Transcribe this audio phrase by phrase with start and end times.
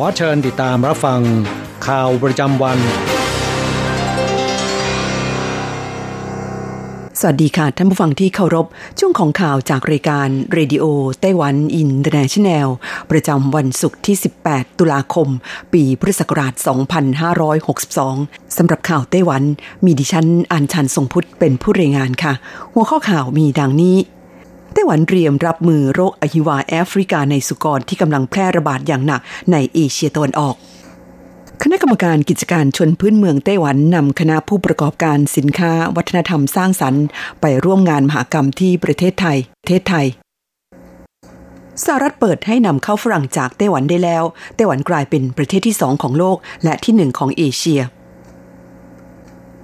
[0.00, 1.20] ขอเชิญติดตามรับฟัง
[1.86, 2.78] ข่าวประจำวัน
[7.20, 8.66] สวัสดีค่ะ ท่านผู้ฟังที่เคารพ
[8.98, 12.68] ช่วงของข่าวจากรายการ Radio Taiwan International
[13.10, 15.28] ประจำวันศุกร์ที่ 18 ตุลาคม
[15.72, 16.52] ปีพุทธศักราช
[17.74, 19.42] 2562 สำหรับข่าวไต้หวัน
[19.84, 22.32] มีดิฉันอัญชันทรงพุทธเป็นผู้รายงานค่ะ
[22.72, 23.96] หัวข้อข่าวมีดังนี้
[24.80, 29.20] ต้หวันเตรียมรับมือโรคอหิวาแอฟริกาในสุกรที่กำลังแพร่ระบาดอย่างหนัก
[29.52, 30.54] ในเอเชียตะวันออก
[31.62, 37.04] คณะกรรมการกิจการชนพื้นเมืองไต้หวันนำคณะผู้ประกอบการสินค้าวัฒนธรรมสร้างสรรค์
[37.40, 40.06] ไปร่วมงานมหากรรมที่ประเทศไทย ประเทศไทย
[41.84, 44.24] สหรัฐเปิดให้นำเข้าฝรั่งจากไต้หวันได้แล้ว
[44.56, 47.82] ไต้หวันกลายเป็นประเทศที่สองของโลกและที่หนึ่งของเอเชีย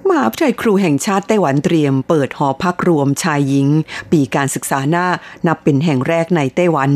[0.09, 3.67] มหาวิทยาลัยครูแห่งชาติไต้หวันเตรียมเปิดหอพักรวมชายหญิง
[4.11, 5.07] ปีการศึกษาหน้า
[5.47, 6.89] นับเป็นแห่งแรกในไต้หวัน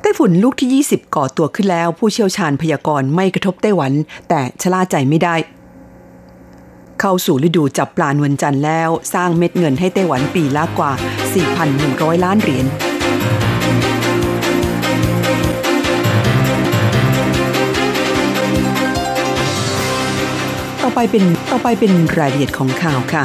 [0.00, 3.92] ไต้ฝุ่นลูกที่ 20 ก่อตัวขึ้นแล้ว ผู้เชี่ยวชาญพยากรณ์ไม่กระทบไต้หวัน
[4.28, 5.36] แต่ชะล่าใจไม่ได้
[7.00, 10.92] เข้าสู่ฤดูจับปลานวนจันทร์แล้ว สร้างเม็ดเงินให้ไต้หวันปีละกว่า
[11.58, 12.66] 4,100 ล้านเหรียญ
[21.00, 23.24] ไปเป็นต่อไปเป็นรายละเอียดของข่าวค่ะ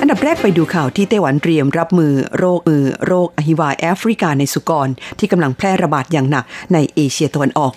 [0.00, 7.72] อันดับแรกไปดูข่าวที่ไต้หวันเตรียมรับมือโรคมือโรคอหิวาแอฟริกาในสุกร ที่กำลังแพร่ระบาดอย่างหนักในเอเชียตะวันออก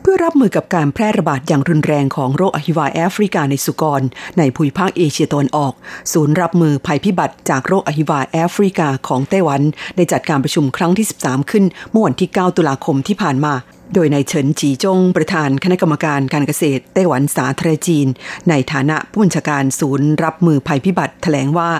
[0.00, 4.02] เพื่อรับมือกับการแพร่ระบาดอย่างรุนแรงของโรคอหิวาแอฟริกาในสุกร
[4.38, 5.72] ในภูมิภาคเอเชียตะวันออก
[6.12, 9.60] ศูนย์รับมือภัยพิบัติจากโรคอหิวาแอฟริกาของไต้หวัน
[9.96, 13.54] ได้จัดการประชุมครั้งที่ 13 ขึ้นเมื่อวันที่ 9 ตุลาคมที่ผ่านมา
[13.94, 18.06] โดยนายเฉินจีจงประธานคณะกรรมการการเกษตรไต้หวันสาธารณจีน
[18.48, 21.70] ในฐานะผู้บัญชาการศูนย์รับมือภัยพิบัติแถลงว่า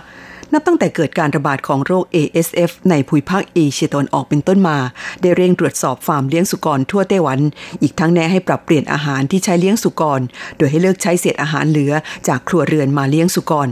[0.53, 4.79] นับตั้งแต่เกิดการระบาดของโรค ASF ในภูมิภาคเอเชียตะวันออกเป็นต้นมา
[5.21, 7.39] ได้เร่งตรวจสอบฟาร์มเลี้ยงสุกรทั่วไต้หวัน
[7.83, 10.21] อีกทั้งแนะให้ปรับเปลี่ยนอาหารที่ใช้เลี้ยงสุกร
[10.57, 11.93] โดยให้เลิกใช้เศษอาหารเหลือ
[12.29, 13.69] จากครัวเรือนมาเลี้ยงสุกร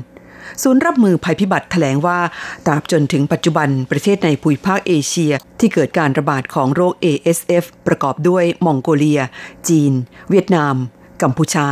[0.62, 2.19] ศูนย์รับมือภัยพิบัติแถลงว่า
[2.66, 9.21] ตราบจนถึงปัจจุบันประเทศในภูมิภาคเอเชีย ที่เกิดการระบาดของโรค ASF ประกอบด้วยมองโกเลีย
[9.69, 9.93] จีน
[10.31, 10.75] เวียดนาม
[11.22, 11.66] กัมพูชา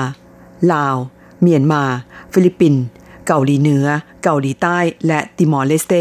[0.72, 0.96] ลาว
[1.40, 1.82] เมียนมา
[2.32, 2.82] ฟิลิปปินส์
[3.26, 3.86] เกาหลีเหนือ
[4.24, 5.94] เกาหลีใต้ และติมอร์เลสเต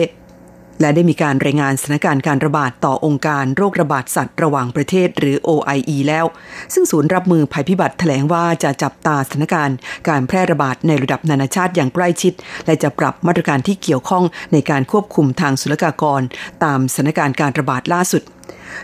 [0.81, 6.25] และได้มีการรายงานสถานการณ์การระบาดต่อองค์การโรคระบาดสัตว์ระหว่างประเทศหรือ OIE แล้ว
[6.73, 9.77] ซึ่งศูนย์รับมือภัยพิบัติแถลงว่าจะจับตาสถานการณ์
[10.09, 12.33] การแพร่ระบาดในระดับนานาชาติอย่างใกล้ชิด
[12.65, 14.23] และจะปรับมาตรการที่เกี่ยวข้อง
[14.53, 16.21] ในการควบคุมทางศุลกากร
[16.63, 18.23] ตามสถานการณ์การระบาดล่าสุด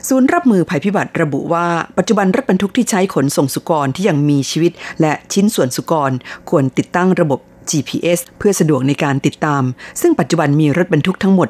[0.09, 1.67] ศูนย์รับมือภัยพิบัติระบุว่า
[1.97, 4.71] ปัจจุบันรถบรรทุกที่ใช้ขนส่งสุกรที่ยังมีชีวิต
[5.01, 6.11] และชิ้นส่วนสุกร
[6.49, 7.39] ควรติดตั้งระบบ
[7.71, 9.63] GPS เพื่อสะดวกในการติดตาม
[10.01, 11.49] ซึ่งปัจจุบันมีรถบรรทุกทั้งหมด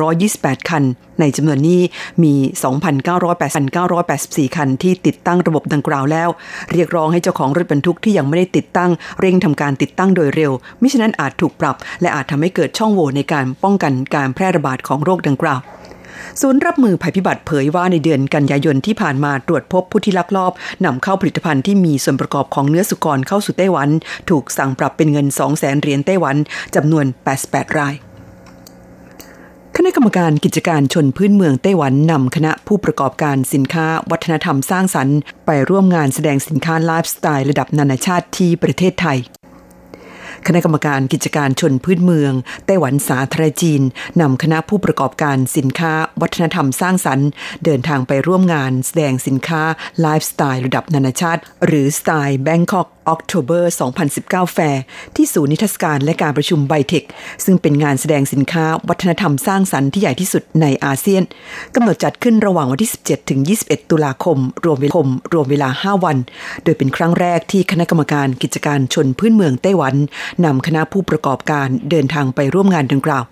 [0.00, 0.84] 3,128 คัน
[1.20, 1.80] ในจำนวนนี้
[2.22, 2.34] มี
[3.04, 6.28] 2,984 คันที่ติดตั้งระบบดังกล่าวแล้ว
[6.72, 8.90] เรียกร้องให้เจ้าของรถบรรทุกที่ยังไม่ได้ติดตั้ง
[9.20, 10.52] เร่งทำการติดตั้งโดยเร็ว
[10.82, 15.60] มิฉะนั้นอาจถูกปรับ และอาจทำให้เกิดช่องโหว่ในการป้องกันการแพร่ระบาดของโรคดังกล่าว
[16.40, 20.52] ศูนย์รับมือภัยพิบัติเผยว่าในเดือนกันยายนที่ผ่านมาตรวจพบผู้ที่ลักลอบ
[20.84, 23.88] นำเข้าผลิตภัณฑ์ที่มีส่วนประกอบของเนื้อสุกรเข้าสู่ไต้หวัน
[24.30, 26.36] ถูกสั่งปรับเป็นเงิน 2 0 0แสนเหรียญไต้หวัน
[26.74, 27.04] จำนวน
[27.42, 27.94] 88 ราย
[29.76, 39.18] คณะกรรมการกิจการชนพื้นเมืองไต้หวันนำคณะผู้ประกอบการสินค้า วัฒนธรรมสร้างสรรค์ ไปร่วมงานแสดงสินค้าไลฟ์สไตล์ระดับนานาชาติที่ประเทศไทย
[40.46, 42.32] คณะกรรมการกิจการชนพื้นเมือง
[42.66, 43.82] ไต้หวันสาธารณรัฐจีน
[44.20, 47.28] นำคณะผู้ประกอบการสินค้า วัฒนธรรมสร้างสรรค์
[47.64, 49.62] เดินทางไปร่วมงานแสดงสินค้า
[50.00, 53.62] ไลฟ์สไตล์ระดับนานาชาติ หรือสไตล์แบงคอก October
[54.08, 54.82] 2019 แฟร์
[55.16, 57.04] ที่ศูนย์นิทรรศการและการประชุม BITEC
[57.44, 61.22] ซึ่งเป็นงานแสดงสินค้าวัฒนธรรมสร้างสรรค์ที่ใหญ่ที่สุดในอาเซียน
[61.74, 64.92] กำหนดจัดขึ้นระหว่างวันที่ 17 ถึง 21 ตุลาคม รวมเวลา
[65.34, 66.16] รวมเวลา 5 วัน
[66.64, 69.94] โดยเป็นครั้งแรกที่คณะกรรมการกิจการชนพื้นเมืองไต้หวัน
[70.44, 73.24] นำคณะผู้ประกอบการเดินทางไปร่วมงานดังกล่าว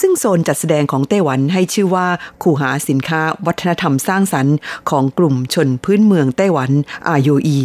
[0.00, 2.06] ซึ่งโซนจัดแสดงของไต้หวันให้ชื่อว่า
[2.42, 4.56] คู่หาสินค้าวัฒนธรรมสร้างสรรค์
[4.90, 6.70] ของกลุ่มชนพื้นเมืองไต้หวัน
[7.18, 7.58] ROE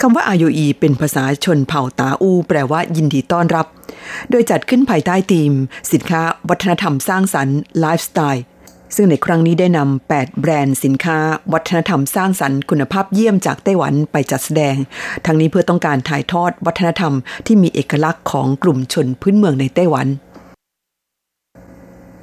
[0.00, 3.66] คำว่า ROE เป็นภาษาชนเผ่าตาอู แปลว่ายินดีต้อนรับ
[4.30, 5.52] โดยจัดขึ้นภายใต้ธีม
[5.92, 8.44] สินค้าวัฒนธรรมสร้างสรรค์ไลฟ์สไตล์
[8.94, 11.18] ซึ่งในครั้งนี้ได้นำ8 แบรนด์สินค้า
[11.52, 14.76] วัฒนธรรมสร้างสรรค์คุณภาพเยี่ยมจากไต้หวันไปจัดแสดง
[15.26, 17.12] ทั้งนี้เพื่อต้องการถ่ายทอดวัฒนธรรม
[17.46, 20.08] ที่มีเอกลักษณ์ของกลุ่มชนพื้นเมืองในไต้หวัน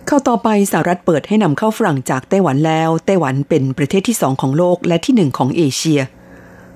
[0.07, 6.01] ค่ะ ต่อไปสหรัฐเปิดให้นำเข้าฝรั่งจากไต้หวันแล้ว ไต้หวันเป็นประเทศที่สองของโลกและที่หนึ่งของเอเชีย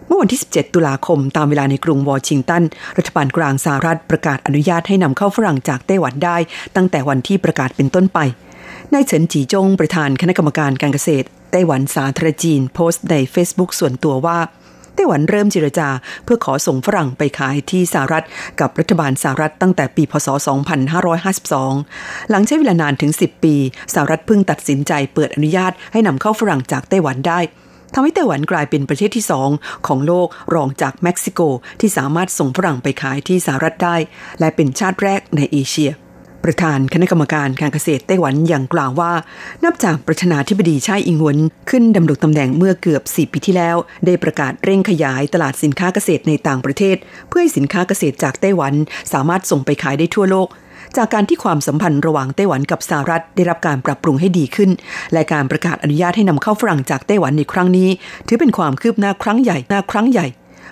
[0.06, 2.64] เมื่อวันที่ 17 ตุลาคมตามเวลาในกรุงวอชิงตัน
[2.98, 6.38] รัฐบาลกลางสหรัฐประกาศอนุญาตให้นำเข้าฝรั่งจากไต้หวันได้
[6.76, 8.20] ตั้งแต่วันที่ประกาศเป็นต้นไป
[8.94, 14.40] นายเฉินจีจงประธานคณะกรรมการการเกษตรไต้หวันสาธารณจีนโพสต์ใน Facebook ส่วนตัวว่า
[14.96, 15.90] ไต้หวันเริ่มเจรจา
[16.24, 18.26] เพื่อขอส่งฝรั่งไปขายที่สหรัฐ
[18.60, 20.28] กับรัฐบาลสหรัฐตั้งแต่ปีพศ
[21.10, 23.56] 2552 หลังใช้เวลานานถึง 10 ปี
[23.94, 27.40] สหรัฐเพิ่งตัดสินใจเปิดอนุญาตให้นำเข้าฝรั่งจากไต้หวันได้
[27.94, 29.50] ทำให้ไต้หวันกลายเป็นประเทศที่สอง
[29.88, 31.42] ของโลกรองจากเม็กซิโก
[31.80, 33.96] ที่สามารถส่งฝรั่งไปขายที่สหรัฐได้
[34.40, 35.92] และเป็นชาติแรกในเอเชีย
[36.46, 39.12] ประธานคณะกรรมการการเกษตรไต้หวันอย่างกล่าวว่า
[39.64, 41.38] นับจากประธานาธิบดีชาอิงหวน
[41.70, 43.76] ขึ้นดำรงตำแหน่งเมื่อเกือบ 4 ปีที่แล้ว
[44.06, 46.98] ได้ประกาศเร่งขยายตลาดสินค้าเกษตรในต่างประเทศ
[47.28, 48.74] เพื่อให้สินค้าเกษตรจากไต้หวัน
[49.14, 50.48] สามารถส่งไปขายได้ทั่วโลก
[50.98, 54.70] จากการที่ความสัมพันธ์ระหว่างไต้หวันกับสหรัฐได้รับการปรับปรุงให้ดีขึ้น
[55.14, 57.90] และการประกาศอนุญาตให้นำเข้าฝรั่งจากไต้หวันในครั้งนี้
[58.28, 60.28] ถือเป็นความคืบหน้าครั้งใหญ่หน้าครั้งใหญ่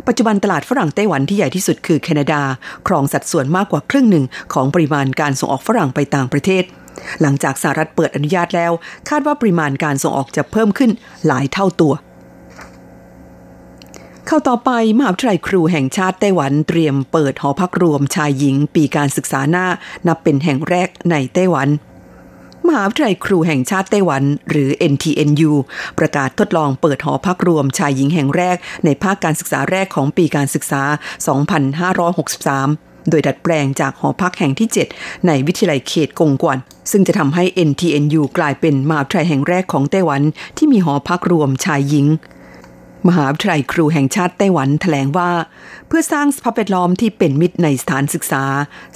[0.08, 2.42] ปัจจุบันตลาดฝรั่งไต้หวันที่ใหญ่ที่สุดคือแคนาดา
[2.88, 6.64] ครองสัดส่วนมากกว่าครึ่งหนึ่งของปริมาณการส่งออกฝรั่งไปต่างประเทศ
[7.22, 8.72] หลังจากสหรัฐเปิดอนุญาตแล้ว
[9.10, 10.92] คาดว่าปริมาณการส่งออกจะเพิ่มขึ้น
[11.28, 11.94] หลายเท่าตัว
[14.28, 19.68] เข้าต่อไปมหาวิทยาลัยครูแห่งชาติไต้หวันเตรียมเปิดหอพักรวมชายหญิงปีการศึกษาหน้า
[20.08, 21.68] นับเป็นแห่งแรกในไต้หวัน
[22.68, 25.52] มหาวิทยาลัยครูแห่งชาติไต้หวัน หรือ NTNU
[26.00, 30.84] ประกาศทดลองเปิดหอพักรวมชายหญิงแห่งแรก ในภาคการศึกษาแรกของปีการศึกษา
[32.52, 36.58] 2563โดยดัดแปลงจากหอพักแห่งที่ 7 ในวิทยาลัยเขตกงกวน
[36.92, 40.22] ซึ่งจะทำให้ NTNU กลายเป็นมหาวิทยาลัยแห่งแรกของไต้หวัน
[40.58, 42.08] ที่มีหอพักรวมชายหญิง
[43.08, 45.32] มหาวิทยาลัยครูแห่งชาติไต้หวันแถลงว่า
[45.88, 48.44] เพื่อสร้างสภาพแวดล้อมที่เป็นมิตรในสถานศึกษา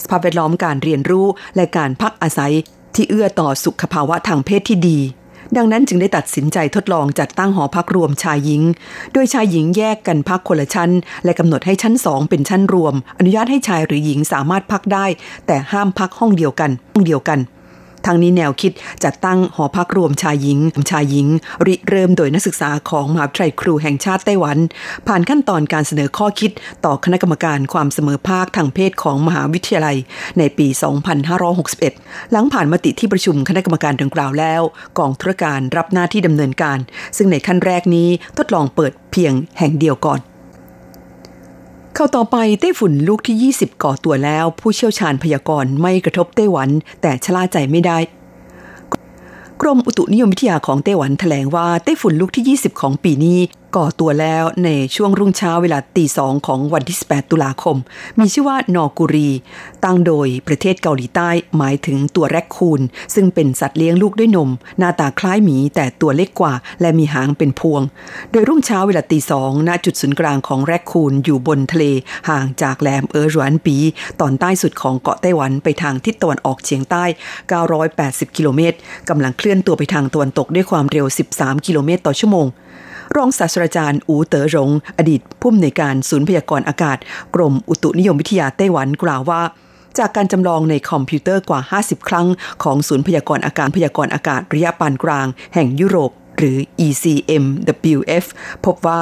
[0.02, 2.54] สภาพแวดล้อมการเรียนรู้และการพักอาศัย
[2.96, 5.00] ที่เอื้อต่อสุขภาวะทางเพศที่ดี
[5.58, 8.62] ดังนั้นจึงได้ตัดสินใจทดลองจัดตั้งหอพักรวมชายหญิง
[9.14, 10.92] โดยชายหญิงแยกกันพักคนละชั้น
[11.24, 15.06] และกำหนดให้ชั้นสองเป็นชั้นรวม อนุญาตให้ชายหรือหญิงสามารถพักได้
[15.48, 17.40] แต่ห้ามพักห้องเดียวกันห้องเดียวกัน
[18.06, 18.72] ทางนี้แนวคิด
[19.04, 20.60] จัดตั้งหอพักรวมชายหญิง
[20.92, 21.28] ชายหญิง
[21.66, 24.58] ริเริ่มโดยนักศึกษาของมหาวิทยาลัยครูแห่งชาติไต้หวัน
[25.08, 26.52] ผ่านขั้นตอนการเสนอข้อคิด
[26.86, 29.98] ต่อคณะกรรมการความเสมอภาคทางเพศของมหาวิทยาลัย
[30.38, 30.68] ในปี
[31.50, 34.62] 2561 หลังผ่านมติที่ประชุมคณะกรรมการดังกล่าวแล้ว
[34.98, 36.80] กองธุรการรับหน้าที่ดำเนินการ
[37.18, 40.22] ซึ่งในขั้นแรกนี้ทดลองเปิดเพียงแห่งเดียวก่อน
[41.94, 46.70] เข้าต่อไปไต้ฝุ่นลูกที่ 20 ก่อตัวแล้ว ผู้เชี่ยวชาญพยากรณ์ไม่กระทบไต้หวัน
[47.02, 47.98] แต่ชะล่าใจไม่ได้
[49.62, 53.40] กรมอุตุนิยมวิทยาของไต้หวันแถลงว่าไต้ฝุ่นลูกที่ 20 ของปีนี้
[53.78, 57.78] ก่อตัวแล้วในช่วงรุ่งเช้าเวลาตีสองของวันที่ 18 ตุลาคม
[58.20, 59.30] มีชื่อว่านอกุรี
[59.84, 62.82] ตั้งโดยประเทศเกาหลีใต้หมายถึงตัวแรคคูน
[63.16, 67.82] ซึ่งเป็นสัตว์เลี้ยงลูกด้วยนม หน้าตาคล้ายหมีแต่ตัวเล็กกว่า และมีหางเป็นพวง
[68.32, 71.86] โดยรุ่งเช้าเวลาตีสองณจุดศูนย์กลางของแรคคูนอยู่บนทะเล
[72.30, 73.78] ห่างจากแหลมเออร์รวนปี
[74.22, 77.04] ตอนใต้สุดของเกาะไต้หวันไปทางทิศตะวันออกเฉียงใต้
[77.72, 78.78] 980 กิโลเมตร
[79.10, 81.06] กำลังเคลื่อนตัวไปทางตะวันตกด้วยความเร็ว
[81.36, 82.48] 13 กิโลเมตรต่อชั่วโมง
[83.16, 86.98] รองศาสตราจารย์อู๋เต๋อหรง อดีตผู้อำนวยการศูนย์พยากรณ์อากาศ
[87.36, 89.42] กรมอุตุนิยมวิทยาไต้หวันกล่าวว่า
[89.98, 92.28] จากการจำลองในคอมพิวเตอร์กว่า 50 ครั้ง
[92.64, 98.26] ของศูนย์พยากรณ์อากาศพยากรณ์อากาศระยะปานกลาง แห่งยุโรป หรือ ECMWF
[98.66, 99.00] พบว่า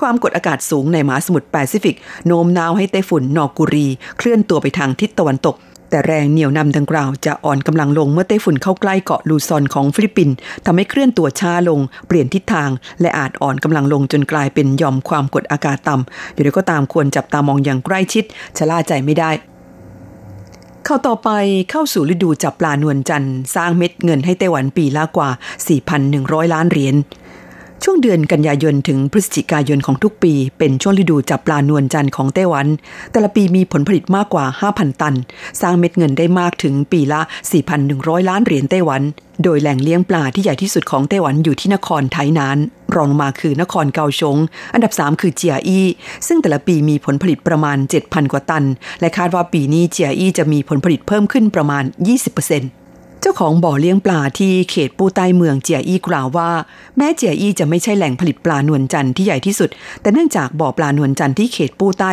[0.00, 1.96] ความกดอากาศสูงในมหาสมุทรแปซิฟิก
[2.26, 3.86] โน้มน้าวให้ไต้ฝุ่นนอกูรี
[4.18, 5.56] เคลื่อนตัวไปทางทิศตะวันตก
[5.94, 10.34] แต่แรงเหนี่ยวนำดังกล่าวจะอ่อนกำลังลงเมื่อไต้ฝุ่นเข้าใกล้เกาะลูซอนของฟิลิปปินส์
[10.66, 12.70] ทำให้เคลื่อนตัวช้าลง เปลี่ยนทิศทาง
[13.00, 18.24] และอาจอ่อนกำลังลงจนกลายเป็นยอมความกดอากาศต่ำอยู่ใดก็ตามควรจับตามองอย่างใกล้ชิด
[18.58, 19.30] ชะล่าใจไม่ได้
[20.84, 21.30] เข้าต่อไป
[21.70, 25.30] เข้าสู่ฤดูจับปลานวลจันทร์สร้างเม็ดเงินให้ไต้หวันปีละกว่า
[25.90, 26.94] 4,100 ล้านเหรียญ
[27.86, 32.66] ช่วงเดือนกันยายนถึงพฤศจิกายนของทุกปี เป็นช่วงฤดูจับปลานวลจันทร์ของไต้หวัน
[33.12, 35.14] แต่ละปีมีผลผลิตมากกว่า 5,000 ตัน
[35.60, 37.20] สร้างเม็ดเงินได้มากถึงปีละ
[37.74, 39.02] 4,100 ล้านเหรียญไต้หวัน
[39.42, 42.58] โดยแหล่งเลี้ยงปลาที่ใหญ่ที่สุดของไต้หวันอยู่ที่นครไทนาน
[42.96, 44.36] รองมาคือนครเกาชง
[44.74, 45.86] อันดับ 3 คือเจียอี้
[46.26, 48.64] ซึ่งแต่ละปีมีผลผลิตประมาณ 7,000 กว่าตัน
[49.00, 56.50] และคาดว่าปีนี้เจียอี้จะมีผลผลิตเพิ่มขึ้นประมาณ 20%เจ้าของบ่อเลี้ยงปลาที่เขตปูใต้เมืองเจียอี้กล่าวว่า
[56.96, 62.12] แม้เจียอี้จะไม่ใช่แหล่งผลิตปลานวลจันทร์ที่ใหญ่ที่สุด แต่เนื่องจากบ่อปลานวลจันทร์ที่เขตปูใต้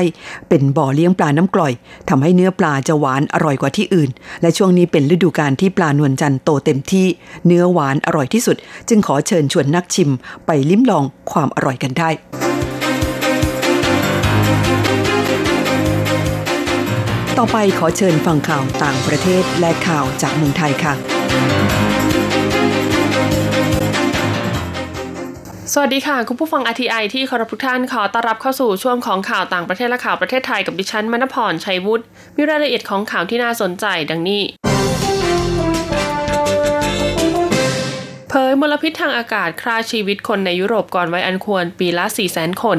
[0.49, 1.73] เป็นบ่อเลี้ยงปลาน้ำกร่อย
[2.09, 4.09] ทำให้เนื้อปลาจะหวานอร่อยกว่าที่อื่น
[4.41, 7.07] และช่วงนี้เป็นฤดูกาลที่ปลานวลจันทร์โตเต็มที่
[7.45, 8.57] เนื้อหวานอร่อยที่สุด
[8.89, 10.09] จึงขอเชิญชวนนักชิม
[10.45, 12.09] ไปลิ้มลองความอร่อยกันได้
[17.39, 20.93] ต่อไปขอเชิญฟังข่าวต่างประเทศและข่าวจากเมืองไทยค่ะ
[25.73, 32.03] สวัสดีค่ะ คุณผู้ฟัง RTI ที่เคารพทุกท่านขอต้อนรับเข้าสู่ช่วงของข่าวต่างประเทศและข่าวประเทศไทยกับดิฉันมณพรชัยวุฒิ
[32.37, 34.41] มีรายละเอียดของข่าวที่น่าสนใจดังนี้
[38.33, 42.77] เผยมลพิษทางอากาศฆ่าชีวิตคนในยุโรปก่อนวัยอันควรปีละ 4 0 0 0 0 0 คน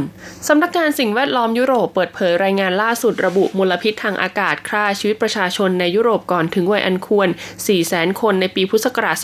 [0.49, 9.17] สำนักงานสิ่งแวดล้อมยุโรปเปิดเผยรายงานล่าสุดระบุมลพิษทางอากาศฆ่าชีวิตประชาชนในยุโรปก่อนถึงวัยอันควร 4 0 0 0 0 0 คนในปีพุทธศักราช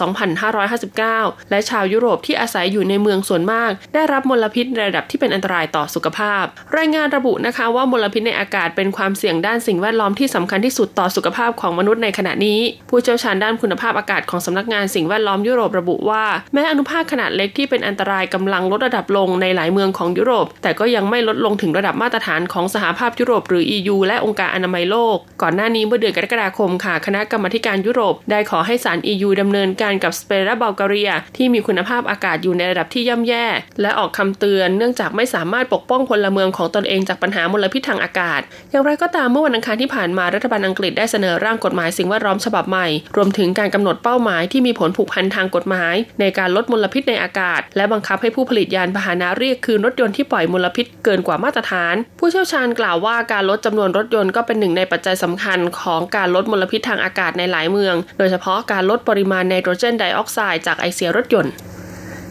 [0.72, 6.44] 2559 และชาวยุโรปที่อาศัยอยู่ในเมืองส่วนมาก ได้รับมลพิษในระดับที่เป็นอันตรายต่อสุขภาพ
[6.78, 16.17] รายงานระบุนะคะว่ามลพิษในอากาศเป็นความเสี่ยงด้านสิ่งแวดล้อมที่สำคัญที่สุดต่อสุขภาพของมนุษย์ในขณะนี้ ผู้เชี่ยวชาญด้านคุณภาพอากาศของสำนักงานสิ่งแวดล้อมยุโรประบุว่า
[16.54, 33.46] แม้อนุภาคขนาดเล็กที่เป็นอันตรายกำลังลดระดับลงในหลายเมืองของยุโรป แต่ก็ยังไม่ลดลงถึงระดับมาตรฐานของสหภาพยุโรปหรือ EU และองค์การอนามัยโลก ก่อนหน้านี้เมื่อเดือนกรกฎาคมค่ะคณะกรรมาการยุโรป ได้ขอให้ศาล EU ดำเนินการกับสเปนและบัลแกเรีย ที่มีคุณภาพอากาศอยู่ในระดับที่ย่ำแย่
[33.80, 61.52] และออกคำเตือนเนื่องจากไม่สามารถปกป้องพลเมืองของตนเองจากปัญหามลพิษทางอากาศ อย่างไรก็ตามเมื่อวันอังคารที่ผ่านมารัฐบาลอังกฤษได้เสนอร่างกฎหมายสิ่งแวดล้อมฉบับใหม่ รวมถึงการกำหนดเป้าหมายที่มีผลผูกพันทางกฎหมายในการลดมลพิษในอากาศ และบังคับให้ผู้ผลิตยานพาหนะเรียกคืนรถยนต์ที่ปล่อยมลพิษเกินกว่ามาตรฐาน ผู้เชี่ยวชาญกล่าวว่าการลดจำนวนรถยนต์ก็เป็นหนึ่งในปัจจัยสำคัญของการลดมลพิษทางอากาศในหลายเมือง โดยเฉพาะการลดปริมาณไนโตรเจนไดออกไซด์จากไอเสียรถยนต์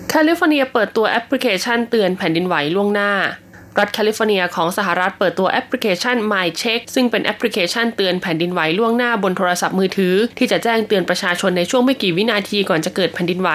[0.10, 3.12] แคลิฟอร์เนียเปิดตัวแอปพลิเคชันเตือนแผ่นดินไหวล่วงหน้า
[3.80, 13.50] รัฐแคลิฟอร์เนียของสหรัฐเปิดตัวแอปพลิเคชัน MyShake ซึ่งเป็นแอปพลิเคชันเตือนแผ่นดินไหวล่วงหน้าบนโทรศัพท์มือถือ ที่จะแจ้งเตือนประชาชนในช่วงไม่กี่วินาทีก่อนจะเกิดแผ่นดินไหว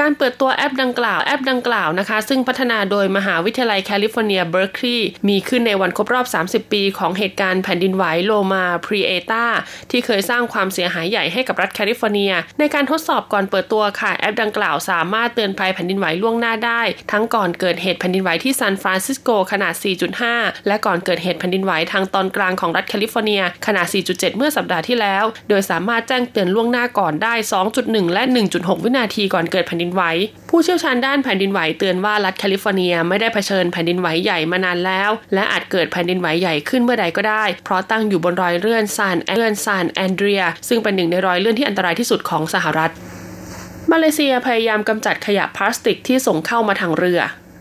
[0.00, 9.44] การเปิดตัวแอปดังกล่าวแอปดังกล่าวนะคะ ซึ่งพัฒนาโดยมหาวิทยาลัยแคลิฟอร์เนียเบิร์คลีย์มีขึ้นในวันครบรอบ 30 ปีของเหตุการณ์แผ่นดินไหวโลมาพรีเอตา
[9.90, 16.82] ที่เคยสร้างความเสียหายใหญ่ให้กับรัฐแคลิฟอร์เนีย ในการทดสอบก่อนเปิดตัวค่ะแอปดังกล่าวสามารถเตือนภัยแผ่นดินไหวล่วงหน้าได้
[17.12, 19.74] ทั้งก่อนเกิดเหตุแผ่นดินไหวที่ซานฟรานซิสโกขนาด
[20.20, 27.34] 4.5 และก่อนเกิดเหตุแผ่นดินไหวทางตอนกลางของรัฐแคลิฟอร์เนียขนาด 4.7 เมื่อสัปดาห์ที่แล้ว โดยสามารถแจ้งเตือนล่วงหน้าก่อนได้
[27.74, 28.22] 2.1 และ
[28.54, 30.02] 1.6 วินาทีก่อนเกิดแผ่นดินไหว
[30.50, 42.92] ผู้เชี่ยวชาญด้านแผ่นดินไหวเตือนว่ารัฐแคลิฟอร์เนียไม่ได้เผชิญแผ่นดินไหวใหญ่มานานแล้ว และอาจเกิดแผ่นดินไหวใหญ่ขึ้นเมื่อใดก็ได้ เพราะตั้งอยู่บนรอยเลื่อนซานเลื่อนซานแอนเดรียส ซึ่งเป็นหนึ่งในรอยเลื่อนที่อันตรายที่สุดของสหรัฐ
[43.92, 47.20] มาเลเซียพยายามกำจัดขยะพลาสติกที่ส่งเข้ามาทางเรือ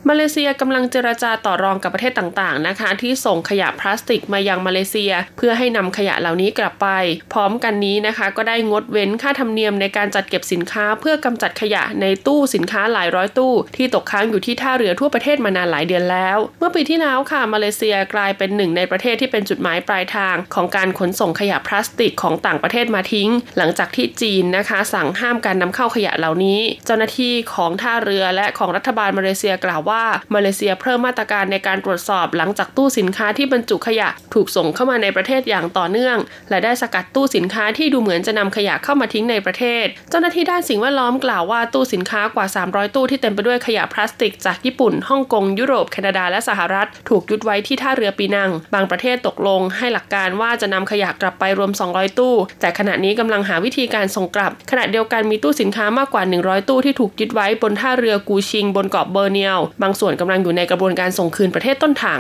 [0.10, 6.88] มาเลเซียกำลังเจรจาต่อรองกับประเทศต่างๆนะคะ ที่ส่งขยะพลาสติกมายังมาเลเซีย เพื่อให้นำขยะเหล่านี้กลับไป
[7.34, 29.90] พร้อมกันนี้นะคะ ก็ได้งดเว้นค่าธรรมเนียมในการจัดเก็บสินค้า เพื่อกำจัดขยะในตู้สินค้าหลายร้อยตู้ ที่ตกค้างอยู่ที่ท่าเรือทั่วประเทศมานานหลายเดือนแล้ว เมื่อปีที่แล้วค่ะมาเลเซียกลายเป็นหนึ่งในประเทศที่เป็นจุดหมายปลายทาง ของการขนส่งขยะพลาสติกของต่างประเทศมาทิ้ง หลังจากที่จีนนะคะ สั่งห้ามการนำเข้าขยะเหล่านี้ เจ้าหน้าที่ของท่าเรือและของรัฐบาลมาเลเซียกล่าวว่า
[30.33, 36.17] มาเลเซียเพิ่มมาตรการในการตรวจสอบหลังจากตู้สินค้าที่บรรจุขยะถูกส่งเข้ามาในประเทศอย่างต่อเนื่อง
[36.50, 62.19] และได้สกัดตู้สินค้าที่ดูเหมือนจะนำขยะเข้ามาทิ้งในประเทศ เจ้าหน้าที่ด้านสิ่งแวดล้อมกล่าวว่าตู้สินค้ากว่า 300 ตู้ที่เต็มไปด้วยขยะพลาสติกจากญี่ปุ่นฮ่องกงยุโรปแคนาดาและสหรัฐ ถูกยุดไว้ที่ท่าเรือปีนัง บางประเทศตกลง ให้หลักการว่าจะนำขยะกลับไปรวม 200 ตู้ แต่ขณะนี้กำลังหาวิธีการส่งกลับ ขณะเดียวกันมีตู้สินค้ามากกว่า 100 ตู้ที่ถูกยึดไว้บนท่าเรือกูชิง บนเกาะเบอร์เนียวบางส่วนกำลังอยู่ในกระบวนการส่งคืนประเทศต้นทาง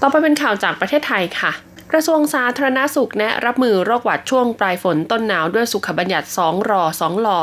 [0.00, 1.52] ต่อไปเป็นข่าวจากประเทศไทยค่ะ
[1.92, 7.40] กระทรวงสาธารณาสุขแนะรับมือโรคหวัดช่วงปลายฝนต้นหนาวด้วยสุขบัญญัติ 2 รอ 2 หลอ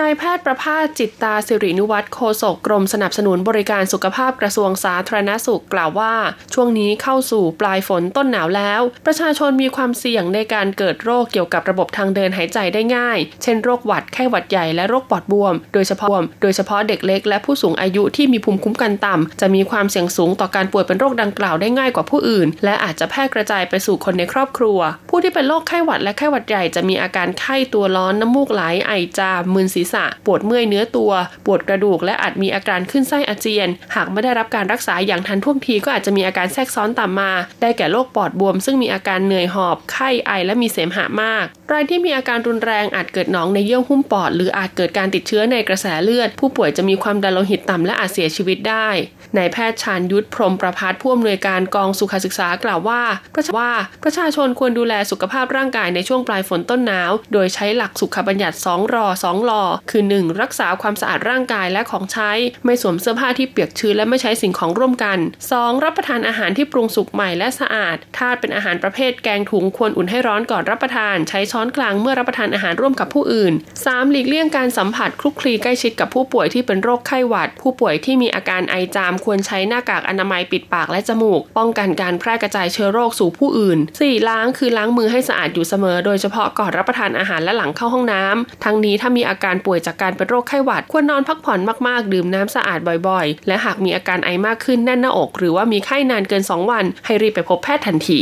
[0.00, 6.14] นายแพทย์ประภาสจิตตาสิรินุวัตรโฆษกกรมสนับสนุนบริการสุขภาพกระทรวงสาธารณสุขกล่าวว่า
[6.54, 16.10] ช่วงนี้เข้าสู่ปลายฝนต้นหนาวแล้ว ประชาชนมีความเสี่ยงในการเกิดโรคเกี่ยวกับระบบทางเดินหายใจได้ง่าย เช่นโรคหวัดไข้หวัดใหญ่และโรคปอดบวม โดยเฉพาะ
[16.42, 31.12] โดยเฉพาะเด็กเล็กและผู้สูงอายุที่มีภูมิคุ้มกันต่ำจะมีความเสี่ยงสูงต่อการป่วยเป็นโรคดังกล่าวได้ง่ายกว่าผู้อื่น และอาจจะแพร่กระจายไปสู่คนในครอบครัว ผู้ที่เป็นโรคไข้หวัดและไข้หวัดใหญ่จะมีอาการไข้ตัวร้อนน้ำมูกไหลไอจามมึนศีรษะ ปวดเมื่อยเนื้อตัว
[31.46, 48.88] ปวดกระดูก และอาจมีอาการขึ้นไส้อาเจียน หากไม่ได้รับการรักษาอย่างทันท่วงทีก็อาจจะมีอาการแทรกซ้อนตามมา ได้แก่โรคปอดบวม ซึ่งมีอาการเหนื่อยหอบ ไข้ไอและมีเสมหะมากรายที่มีอาการรุนแรงอาจเกิดหนองในเยื่อหุ้มปอด หรืออาจเกิดการติดเชื้อในกระแสเลือด ผู้ป่วยจะมีความดันโลหิตต่ำและอาจเสียชีวิตได้
[49.36, 53.02] นายแพทย์ชาญยุทธพรมประพัฒผู้อำนวยการกองสุขศึกษากล่าวว่า
[53.34, 53.72] ประชาว่า
[54.04, 60.40] ประชาชนควรดูแลสุขภาพร่างกายในช่วงปลายฝนต้นหนาว โดยใช้หลักสุขบัญญัติ 2 รอ 2 ลอ คือ 1.
[60.40, 62.30] รักษาความสะอาดร่างกายและของใช้
[62.64, 65.18] ไม่สวมเสื้อผ้าที่เปียกชื้นและไม่ใช้สิ่งของร่วมกัน
[65.52, 65.84] 2.
[65.84, 74.10] รับประทานอาหารที่ปรุงสุกใหม่และสะอาดถ้าเป็นอาหารประเภทแกงถุงควรอุ่นให้ร้อนก่อนรับประทาน ใช้ช้อนกลางเมื่อรับประทานอาหารร่วมกับผู้อื่น 3.
[74.10, 84.28] หลีกเลี่ยงการสัมผัสคลุกคลีใกล้ชิดกับผู้ป่วยที่เป็นโรคไข้หวัด ผู้ป่วยที่มีอาการไอจามควรใช้หน้ากากอนามัยปิดปากและจมูก ป้องกันการแพร่กระจายเชื้อโรคสู่ผู้อื่น 4.
[84.28, 92.78] ล้างคือล้างมือให้สะอาดอยู่เสมอ โดยเฉพาะก่อนรับประทานอาหารและหลังเข้าห้องน้ำทั้งนี้ถ้ามีอาการป่วยจากการเป็นโรคไข้หวัด ควรนอนพักผ่อนมากๆ ดื่มน้ำสะอาด
[93.08, 98.20] บ่อยๆ และหากมีอาการไอมากขึ้นแน่นหน้าอก หรือว่ามีไข้นานเกิน 2 วัน ให้รีบไปพบแพทย์ทันที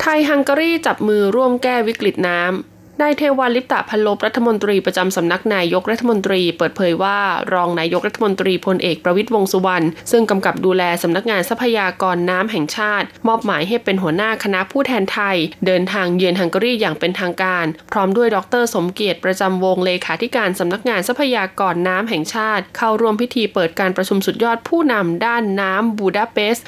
[0.00, 7.18] ไทยฮังการีจับมือร่วมแก้วิกฤตน้ำ นายเทวันลิปตะพันลบรัฐมนตรีประจำสำนักนายกรัฐมนตรี เปิดเผยว่า
[7.54, 26.66] รองนายกรัฐมนตรีพลเอกประวิตยวงสุวรรณซึ่งกำกับดูแลสำนักงานทรัพยากรน้ำแห่งชาติ มอบหมายให้เป็นหัวหน้าคณะผู้แทนไทย เดินทางเยือนฮังการีอย่างเป็นทางการ พร้อมด้วยดร สมเกียรติประจำวงเลขาธิการสำนักงานทรัพยากรน้ำแห่งชาติ เข้าร่วมพิธีเปิดการประชุมสุดยอดผู้นำด้านน้ำบูดาเปสต์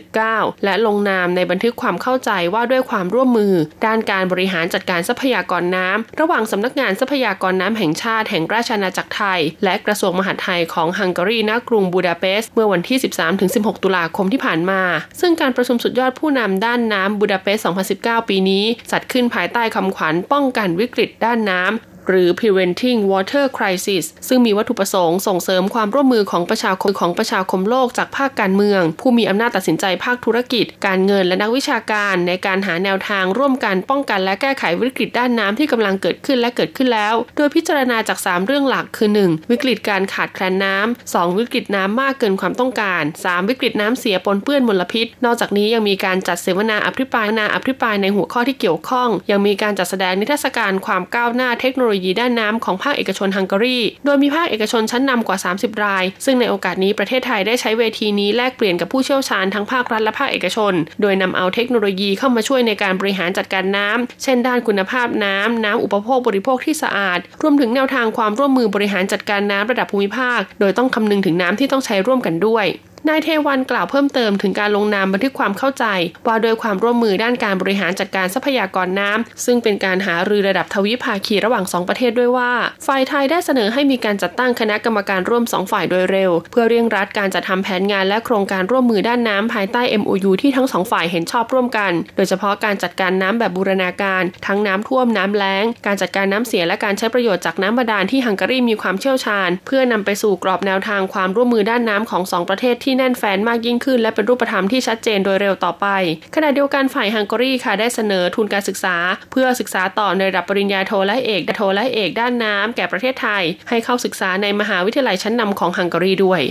[0.00, 3.54] 2019 และลงนามในบันทึกความเข้าใจว่าด้วยความร่วมมือ
[3.86, 12.98] ด้านการบริหารจัดการทรัพยากรน้ำ ระหว่างสำนักงานทรัพยากรน้ำแห่งชาติแห่งราชอาณาจักรไทย และกระทรวงมหาดไทยของฮังการีณกรุงบูดาเปสต์เมื่อวันที่
[13.40, 14.82] 13-16 ตุลาคมที่ผ่านมา
[15.20, 17.64] ซึ่งการประชุมสุดยอดผู้นำด้านน้ำบูดาเปสต์
[17.98, 39.50] 2019 ปีนี้ จัดขึ้นภายใต้คำขวัญป้องกันวิกฤตด้านน้ำ หรือ preventing water crisis ซึ่งมีวัตถุประสงค์ส่งเสริมความร่วมมือของประชาคมของประชาคมโลกจากภาคการเมือง ผู้มีอำนาจตัดสินใจภาคธุรกิจ การเงินและนักวิชาการในการหาแนวทางร่วมกันป้องกันและแก้ไขวิกฤตด้านน้ำที่กำลังเกิดขึ้นและเกิดขึ้นแล้ว โดยพิจารณาจาก 3 เรื่องหลักคือ 1.
[39.50, 41.38] วิกฤตการขาดแคลนน้ำ 2.
[41.38, 43.48] วิกฤตน้ำมากเกินความต้องการ 3.
[43.48, 72.66] วิกฤตน้ำเสียปนเปื้อนมลพิษ นอกจากนี้ยังมีการจัดเสวนาอภิปรายนาอภิปรายในหัวข้อที่เกี่ยวข้อง ยังมีการจัดแสดงนิทรรศการความก้าวหน้าเทคโนโลยีด้านน้ำของภาคเอกชนฮังการี โดยมีภาคเอกชนชั้นนำกว่า 30 ราย ซึ่งในโอกาสนี้ประเทศไทยได้ใช้เวทีนี้แลกเปลี่ยนกับผู้เชี่ยวชาญทั้งภาครัฐและภาคเอกชน โดยนำเอาเทคโนโลยีเข้ามาช่วยในการบริหารจัดการน้ำ เช่นด้านคุณภาพน้ำน้ำอุปโภคบริโภคที่สะอาด รวมถึงแนวทางความร่วมมือ บริหารจัดการน้ำระดับภูมิภาค โดยต้องคำนึงถึงน้ำที่ต้องใช้ร่วมกันด้วย
[73.08, 75.84] นายเทวันกล่าวเพิ่มเติมถึงการลงนามบันทึกความเข้าใจ
[76.26, 82.52] ว่าโดยความร่วมมือด้านการบริหารจัดการทรัพยากรน้ำซึ่งเป็นการหารือระดับทวิภาคีระหว่าง 2 ประเทศด้วยว่า
[82.86, 105.86] ฝ่ายไทยได้เสนอให้มีการจัดตั้งคณะกรรมการร่วม 2 ฝ่ายโดยเร็ว เพื่อเร่งรัดการจัดทำแผนงานและโครงการร่วมมือด้านน้ำภายใต้ MOU ที่ทั้งสองฝ่ายเห็นชอบร่วมกัน โดยเฉพาะการจัดการน้ำแบบบูรณาการ ทั้งน้ำท่วมน้ำแล้ง การจัดการน้ำเสียและการใช้ประโยชน์จากน้ำบาดาลที่ฮังการีมีความเชี่ยวชาญ เพื่อนำไปสู่กรอบแนวทางความร่วมมือด้านน้ำของ 2 ประเทศที่แน่นแฟนมากยิ่งขึ้น และเป็นรูปธรรมที่ชัดเจนโดยเร็วต่อไป
[106.34, 108.96] ขณะเดียวกันฝ่ายฮังการีค่ะได้เสนอทุนการศึกษา
[109.32, 116.42] เพื่อศึกษาต่อในระดับปริญญาโทและเอกโทและเอกด้านน้ำแก่ประเทศไทย ให้เข้าศึกษาในมหาวิทยาลัยชั้นนำของฮังการีด้วย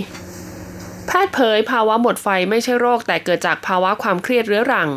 [1.06, 4.88] แพทย์เผยภาวะหมดไฟไม่ใช่โรคแต่เกิดจากภาวะความเครียดเรื้อรัง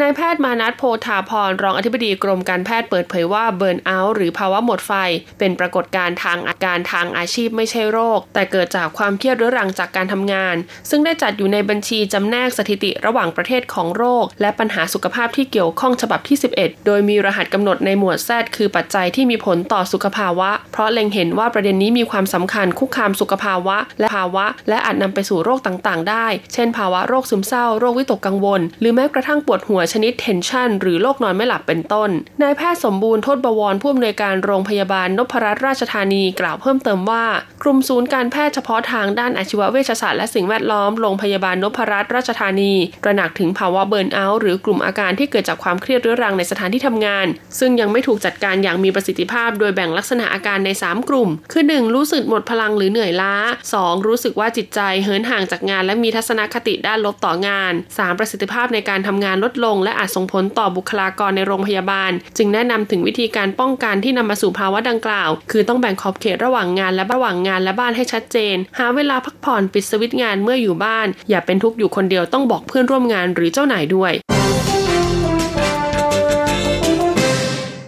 [0.00, 4.92] นายแพทย์มานัทโพธาพรรองอธิบดีกรมการแพทย์เปิดเผยว่าเบิร์นเอาท์หรือภาวะหมดไฟ
[5.38, 10.56] เป็นปรากฏการณ์ทางอาการทางอาชีพไม่ใช่โรค แต่เกิดจากความเครียดเรื้อรังจากการทำงาน
[10.90, 32.10] ซึ่งได้จัดอยู่ในบัญชีจำแนกสถิติระหว่างประเทศของโรค และปัญหาสุขภาพที่เกี่ยวข้องฉบับที่ 11 โดยมีรหัสกำหนดในหมวดแซดคือปัจจัยที่มีผลต่อสุขภาวะ เพราะเล็งเห็นว่าประเด็นนี้มีความสำคัญคุกคามสุขภาวะ และภาวะ และอาจนำไปสู่โรคต่างๆ ได้ เช่น ภาวะโรคซึมเศร้าโรควิตกกังวล หรือแม้กระทั่งปวดหัววชนิดเทนชันหรือโรคนอนไม่หลับเป็นต้น
[32.42, 37.24] นายแพทย์สมบูรณ์โทษบวรผู้อำนวยการโรงพยาบาลนพรัตนราชธานีกล่าวเพิ่มเติมว่า
[37.62, 47.26] กลุ่มศูนย์การแพทย์เฉพาะทางด้านอาชีวเวชศาสตร์และสิ่งแวดล้อมโรงพยาบาลนพรัตนราชธานีตระหนักถึงภาวะเบิร์นเอาท์หรือกลุ่มอาการที่เกิดจากความเครียดเรื้อรังในสถานที่ทำงาน
[47.58, 51.94] ซึ่งยังไม่ถูกจัดการอย่างมีประสิทธิภาพ โดยแบ่งลักษณะอาการใน 3 กลุ่ม คือ 1.
[51.94, 53.34] รู้สึกหมดพลังหรือเหนื่อยล้า
[53.72, 54.06] 2.
[54.06, 58.18] รู้สึกว่าจิตใจเหินห่างจากงาน และมีทัศนคติด้านลบต่องาน 3.
[58.18, 74.12] ประสิทธิภาพในการทำงานลดลงและอาจส่งผลต่อบุคลากรในโรงพยาบาล จึงแนะนำถึงวิธีการป้องกันที่นำมาสู่ภาวะดังกล่าว คือต้องแบ่งขอบเขตระหว่างงานและระหว่างงานและบ้านให้ชัดเจน หาเวลาพักผ่อนปิดสวิตงานเมื่ออยู่บ้าน อย่าเป็นทุกข์อยู่คนเดียวต้องบอกเพื่อนร่วมงานหรือเจ้านายด้วย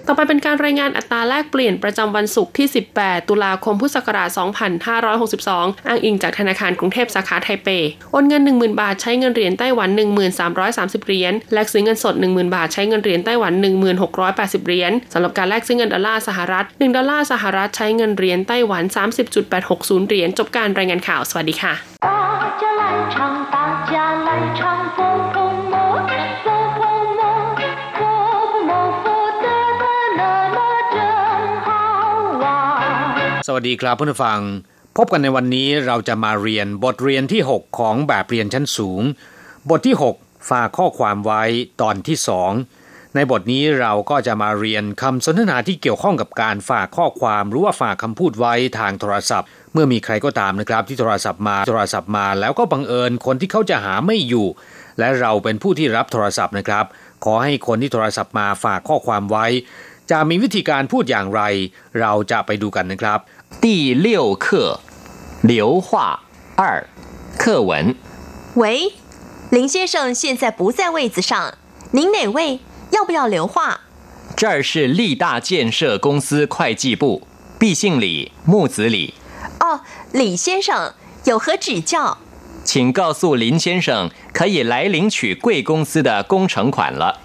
[0.08, 2.66] ต่อไปเป็นการรายงานอัตราแลกเปลี่ยนประจำวันศุกร์ที่
[2.98, 4.28] 18 ตุลาคมพุทธศักราช
[5.08, 7.68] 2562 อ้างอิงจากธนาคารกรุงเทพสาขาไทเป
[8.12, 9.90] โอนเงิน 10,000 บาทใช้เงินเหรียญไต้หวัน
[10.48, 13.52] 1330 เหรียญ แลกซื้อเงินสด 10,000 บาทใช้เงินเหรียญไต้หวัน
[14.10, 18.82] 1680 เหรียญสำหรับการแลกซื้อเงินดอลลาร์สหรัฐ 1 ดอลลาร์สหรัฐใช้เงินเหรียญไต้หวัน
[19.46, 21.74] 30.860 เหรียญ จบการรายงานข่าว สวัสดีค่ะ
[33.48, 34.40] สวัสดีครับเพื่อนฟัง
[34.96, 39.02] พบกันในวันนี้เราจะมาเรียนบทเรียนที่ 6 ของแบบเรียนชั้นสูง
[39.70, 41.42] บทที่ 6 ฝากข้อความไว้
[41.80, 42.16] ตอนที่
[42.66, 54.46] 2 ในบทนี้เราก็จะมาเรียนคำสนทนาที่เกี่ยวข้องกับการฝากข้อความหรือว่าฝากคำพูดไว้ทางโทรศัพท์ เมื่อมีใครก็ตามนะครับที่โทรศัพท์มาโทรศัพท์มาแล้วก็บังเอิญคนที่เขาจะหาไม่อยู่
[54.98, 56.84] และเราเป็นผู้ที่รับโทรศัพท์นะครับ
[57.24, 59.46] ขอให้คนที่โทรศัพท์มาฝากข้อความไว้
[60.12, 61.42] จะมีวิธีการพูดอย่างไร
[62.00, 63.18] เราจะไปดูกันนะครับ
[63.60, 64.80] 第六课
[65.42, 66.24] 流化
[66.56, 66.86] 二
[67.38, 67.94] 课文。
[68.54, 68.92] 喂，
[69.50, 71.56] 林先生现在不在位子上，
[71.92, 72.60] 您哪位？
[72.90, 73.80] 要不要留话？
[74.36, 77.26] 这儿是立大建设公司会计部，
[77.58, 79.14] 毕姓李，木子李。
[79.60, 79.80] 哦，
[80.12, 80.92] 李先生
[81.24, 82.18] 有何指教？
[82.64, 87.20] 请告诉林先生，可以来领取贵公司的工程款了。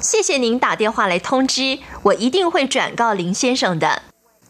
[0.00, 4.02] 谢谢您打电话来通知，我一定会转告林先生的。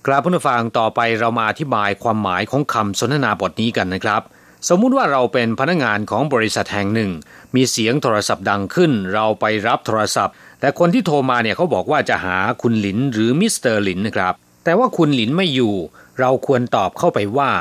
[0.05, 4.21] ครับผู้ฟังต่อไปเรามาอธิบายความหมายของคำสนทนาบทนี้กันนะครับ
[4.69, 7.11] สมมุติว่าเราเป็นพนักงานของบริษัทแห่งหนึ่ง
[7.55, 15.75] มีเสียงโทรศัพท์ดังขึ้น เราไปรับโทรศัพท์ แต่คนที่โทรมาเนี่ยเขาบอกว่าจะหาคุณหลินหรือมิสเตอร์หลินนะครับ แต่ว่าคุณหลินไม่อยู่
[16.19, 17.51] เราควรตอบเข้าไปว่า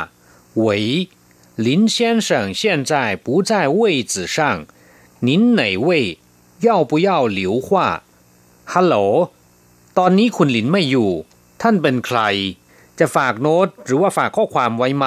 [0.65, 0.67] 喂
[1.67, 2.29] 林先生
[2.61, 2.93] 现在
[3.25, 3.81] 不在位
[4.13, 4.39] 子上
[5.27, 5.29] 您
[5.61, 5.89] 哪位
[6.67, 7.69] 要不要留话
[8.73, 8.97] ฮัลโหล
[9.99, 11.11] ตอนนี้คุณหลินไม่อยู่
[11.63, 12.21] ท่านเป็นใคร
[12.99, 15.07] จะฝากโน้ตหรือว่าฝากข้อความไว้ไหม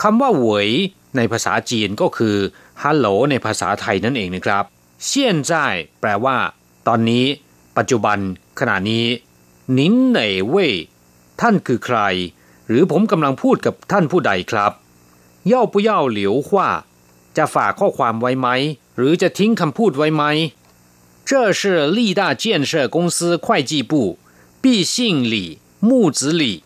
[0.00, 0.68] คำว่าเหวย
[1.16, 2.36] ในภาษาจีนก็คือ
[2.82, 4.64] ฮัลโหลในภาษาไทยนั่นเองนะครับ
[5.04, 6.36] เชี่ยนจ่ายแปลว่า
[6.88, 7.24] ตอนนี้
[7.76, 8.18] ปัจจุบัน
[8.60, 9.06] ขณะนี้
[9.78, 10.72] นินเหน่เว่ย
[11.40, 11.98] ท่านคือใคร
[12.68, 14.72] หรือผมกำลังพูดกับท่านผู้ใดครับ
[15.46, 16.68] เย่าปุเย่าเหลียวขว่า
[17.36, 18.48] จะฝากข้อความไว้ไหม
[18.96, 20.24] หรือจะทิ้งคำพูดไว้ไหม
[21.28, 23.92] 这是立大建设公司会计部
[24.63, 25.49] ปี่ซิ่งหลี่
[25.89, 26.57] มู่จือหลี่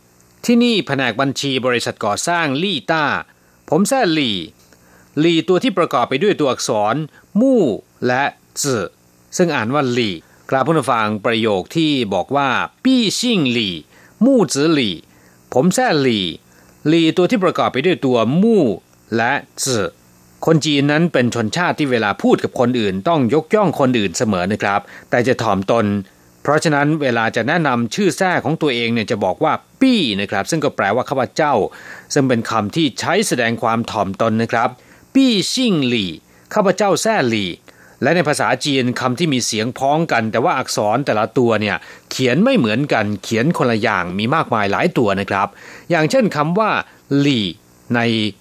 [0.45, 3.05] ที่นี่แผนกบัญชีบริษัทก่อสร้างลี่ต้า
[3.69, 4.37] ผมแซ่หลี่
[5.19, 6.95] หลี่ตัวที่ประกอบไปด้วยตัวอักษร
[7.39, 7.63] มู่
[8.07, 8.23] และ
[8.61, 8.85] จือ
[9.37, 10.15] ซึ่งอ่านว่าหลี่
[10.49, 12.49] กราบผู้ฟังประโยคที่บอกว่า
[12.83, 13.75] ปี่ซิ่งหลี่
[14.25, 14.95] มู่จือหลี่
[15.53, 16.25] ผมแซ่หลี่
[16.87, 18.63] หลี่ตัวที่ประกอบไปด้วยตัวมู่
[19.15, 19.87] และจือ
[20.45, 25.85] คนจีนนั้นเป็นชนชาติที่เวลาพูดกับคนอื่น ต้องยกย่องคนอื่นเสมอนะครับ แต่จะถ่อมตน
[26.43, 31.53] เพราะฉะนั้นเวลาจะแนะนำชื่อแท้ของตัวเองเนี่ยจะบอกว่าปี้นะครับ ซึ่งก็แปลว่าข้าพเจ้า
[32.13, 34.69] ซึ่งเป็นคำที่ใช้แสดงความถ่อมตนนะครับ
[35.13, 36.11] ปี้ซิ่งหลี่
[36.53, 37.51] ข้าพเจ้าแท้หลี่
[38.03, 41.77] และในภาษาจีนคำที่มีเสียงพ้องกัน แต่ว่าอักษรแต่ละตัวเนี่ย
[42.11, 45.47] เขียนไม่เหมือนกันเขียนคนละอย่างมีมากมายหลายตัวนะครับ
[45.89, 46.71] อย่างเช่นคำว่า
[47.19, 47.45] หลี่
[47.95, 47.99] ใน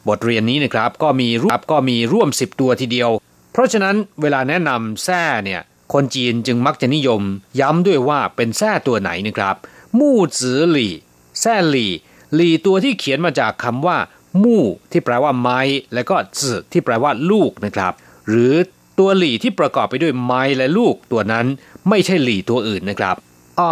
[0.09, 3.11] บทเรียนนี้นะครับ ก็มีรูปก็มีร่วม 10 ตัวทีเดียว
[3.53, 5.61] เพราะฉะนั้นเวลาแนะนำแท้เนี่ย
[5.94, 7.22] คนจีนจึงมักจะนิยม
[7.60, 9.56] ย้ำด้วยว่าเป็นแท้ตัวไหนนะครับ
[10.00, 10.94] มู่จือหลี่
[11.40, 11.92] แท้หลี่
[12.36, 13.98] หลี่ตัวที่เขียนมาจากคำว่า
[14.44, 15.60] มู่ที่แปลว่าไม้
[15.94, 17.94] และก็จือที่แปลว่าลูกนะครับ
[18.30, 18.54] หรือ
[19.00, 21.46] ตัวหลี่ที่ประกอบไปด้วยไม้และลูกตัวนั้น
[21.90, 23.16] ไม่ใช่หลี่ตัวอื่นนะครับ
[23.60, 23.72] อ๋อ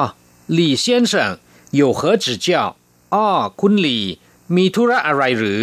[0.53, 1.31] หลี่เซียนเฉิง
[1.79, 2.47] 有何指教
[3.13, 3.27] อ๋อ
[3.61, 4.03] คุณหลี่
[4.55, 5.61] มีธุระอะไรหรือ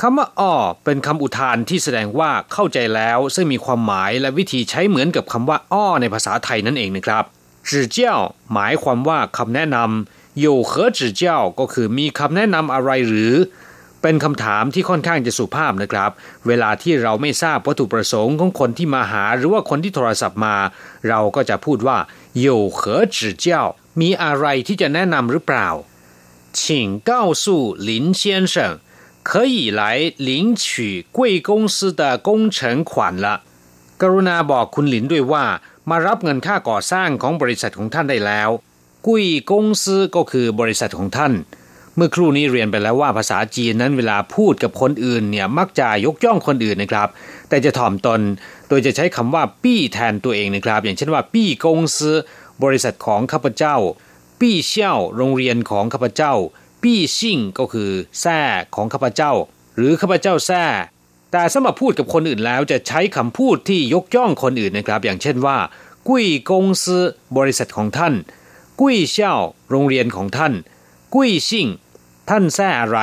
[0.00, 7.24] คำว่าอ้อเป็นคำอุทานที่แสดงว่าเข้าใจแล้ว ซึ่งมีความหมายและวิธีใช้เหมือนกับคำว่าอ้อในภาษาไทยนั่นเองนะครับ
[7.68, 8.16] จื่อเจ้า
[8.52, 13.34] หมายความว่าคำแนะนำโยเหอจื่อเจ้าก็คือมีคำแนะนำอะไรหรือ
[14.02, 16.10] เป็นคำถามที่ค่อนข้างจะสุภาพนะครับ
[16.46, 20.56] เวลาที่เราไม่ทราบวัตถุประสงค์ของคนที่มาหา หรือว่าคนที่โทรศัพท์มา
[21.08, 21.98] เราก็จะพูดว่า
[22.44, 22.46] 有
[22.78, 22.80] 何
[23.16, 23.46] 指教
[24.00, 25.68] มีอะไรที่จะแนะนำหรือเปล่า
[26.58, 26.60] 请
[27.10, 27.10] 告
[27.42, 27.44] 诉
[27.88, 27.90] 林
[28.20, 28.54] 先生
[29.30, 29.82] 可以来
[30.16, 32.92] 领取贵公司的工程款
[33.24, 33.26] 了
[34.00, 35.44] กรุณาบอกคุณหลินด้วยว่า
[35.90, 38.50] มารับเงินค่าก่อสร้างของบริษัทของท่านได้แล้ว
[39.06, 41.32] กุยกงซือก็คือบริษัทของท่าน
[41.96, 47.08] เมื่อครู่นี้เรียนไปแล้วว่าภาษาจีนนั้นเวลาพูดกับคนอื่นเนี่ยมักจะยกย่องคนอื่นนะครับ
[47.48, 48.20] แต่จะถ่อมตน
[48.68, 52.16] โดยจะใช้คำว่าปี้แทนตัวเองนะครับ อย่างเช่นว่าปี้กงซือ
[52.64, 53.76] บริษัทของข้าพเจ้า
[54.40, 56.34] ปี้เชี่ยวโรงเรียนของข้าพเจ้า
[56.81, 58.39] ปี้ซิ่งก็คือแซ่
[58.75, 59.33] ของข้าพเจ้า
[59.75, 60.63] หรือข้าพเจ้าแซ่
[61.31, 65.57] แต่สำหรับพูดกับคนอื่นแล้วจะใช้คำพูดที่ยกย่องคนอื่นนะครับ อย่างเช่นว่า
[66.07, 67.03] กุ้ยกงซือ
[67.37, 68.13] บริษัทของท่าน
[68.79, 69.35] กุ้ยเช่า
[69.69, 70.53] โรงเรียนของท่าน
[71.15, 71.67] กุ้ยซิ่ง
[72.29, 72.99] ท่านแซ่อะไร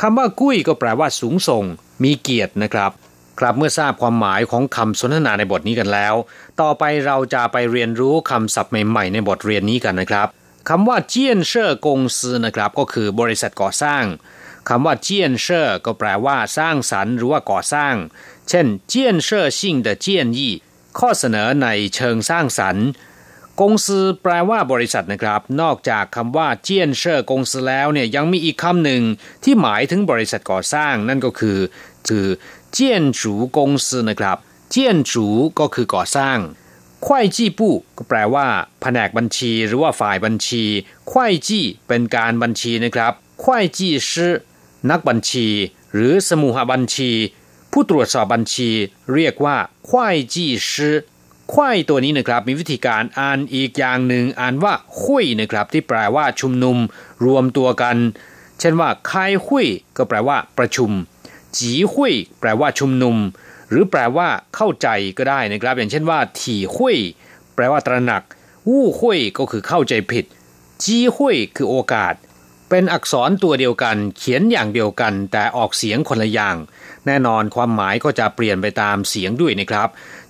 [0.00, 1.64] คำว่ากุ้ยก็แปลว่าสูงส่ง
[2.02, 2.92] มีเกียรตินะครับ
[3.38, 6.14] ครับเมื่อทราบความหมายของคำสนทนาในบทนี้กันแล้ว
[6.60, 10.28] ต่อไปเราจะไปเรียนรู้คำศัพท์ใหม่ๆ ในบทเรียนนี้กันนะครับ
[10.68, 14.04] คำว่าเจียนเชอร์กงซือนะครับ ก็คือบริษัทก่อสร้าง
[14.68, 17.94] คำว่า 建设 ก็แปลว่าสร้างสรรค์หรือว่าก่อสร้าง
[18.48, 20.54] เช่น建设性的建议
[20.98, 22.86] ข้อเสนอในเชิงสร้างสรรค์
[23.60, 29.02] 公司 แปลว่าบริษัทนะครับ นอกจากคำว่า建设公司 แล้วเนี่ยยังมีอีกคำหนึ่ง
[29.44, 31.58] ที่หมายถึงบริษัทก่อสร้าง นั่นก็คือ
[32.08, 32.26] คือ
[32.72, 34.38] 建筑公司 นะครับ
[34.70, 35.26] 建筑
[35.58, 36.38] ก็คือก่อสร้าง
[37.08, 38.46] 会计部 ก็แปลว่า
[38.80, 40.64] แผนกบัญชีหรือว่าฝ่ายบัญชี
[41.10, 43.12] ควายจี้เป็นการบัญชีนะครับ
[43.42, 44.34] ควายจี้ชื่อ
[44.90, 45.48] นักบัญชี
[45.94, 47.10] หรือสมุหบัญชี
[47.72, 48.70] ผู้ตรวจสอบบัญชี
[49.14, 49.56] เรียกว่า
[49.88, 50.96] ควายจี้ชื่อ
[51.52, 56.78] ควายตัวนี้นะครับมีวิธีการอ่านอีกอย่างหนึ่งอ่านว่าคุยนะครับ ที่แปลว่าชุมนุม
[57.24, 57.96] รวมตัวกัน
[58.58, 60.90] เช่นว่าคายคุยก็แปลว่าประชุม
[61.56, 63.16] จีคุยแปลว่าชุมนุม
[63.74, 66.96] หรือแปลว่าเข้าใจก็ได้นะครับ อย่างเช่นว่า ถี่คุย
[67.54, 68.22] แปลว่าตระหนัก
[68.68, 70.24] วู้คุยก็คือเข้าใจผิด
[70.84, 72.14] จีคุยคือโอกาส
[72.70, 76.56] เป็นอักษรตัวเดียวกัน เขียนอย่างเดียวกัน แต่ออกเสียงคนละอย่าง
[77.06, 79.88] แน่นอนความหมายก็จะเปลี่ยนไปตามเสียงด้วยนะครับ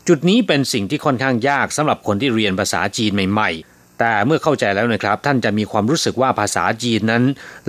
[0.09, 7.25] จุดนี้เป็นสิ่งที่ค่อนข้างยากสำหรับคนที่เรียนภาษาจีนใหม่ๆแต่เมื่อเข้าใจแล้วนะครับ ท่านจะมีความรู้สึกว่าภาษาจีนนั้น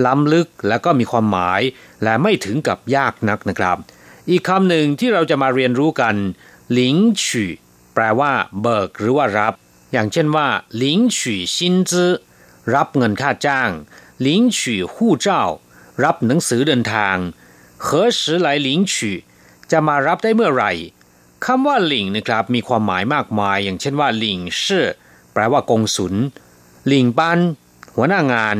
[0.06, 1.60] ล้ำลึกและก็มีความหมาย
[2.04, 3.78] และไม่ถึงกับยากนักนะครับ
[4.29, 6.15] อีกคำหนึ่งที่เราจะมาเรียนรู้กัน
[6.71, 7.45] หลิงฉี
[7.93, 9.53] แปลว่า เบิกหรือว่ารับ
[9.91, 12.11] อย่างเช่นว่าหลิงฉีซินจื้อ
[12.75, 13.71] รับเงินค่าจ้าง
[14.25, 14.27] 领
[14.57, 14.59] 取
[14.93, 15.27] 护照
[16.03, 17.17] รับหนังสือเดินทาง
[17.85, 17.87] 何
[18.19, 18.95] 时来领取
[19.71, 20.71] จะมารับได้เมื่อไหร่
[21.45, 24.85] คำว่าหลิงนะครับมีความหมายมากมาย อย่างเช่นว่าหลิงชื่อ
[25.33, 26.13] แปลว่ากงสุล
[26.87, 27.39] หลิงปัน
[27.95, 28.57] หัวหน้างาน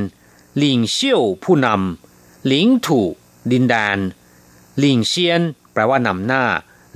[0.57, 3.01] หลิงเซี่ยวผู้นำหลิงถู
[3.51, 3.97] ดินแดน
[4.78, 6.44] หลิงเชียน แปลว่านำหน้า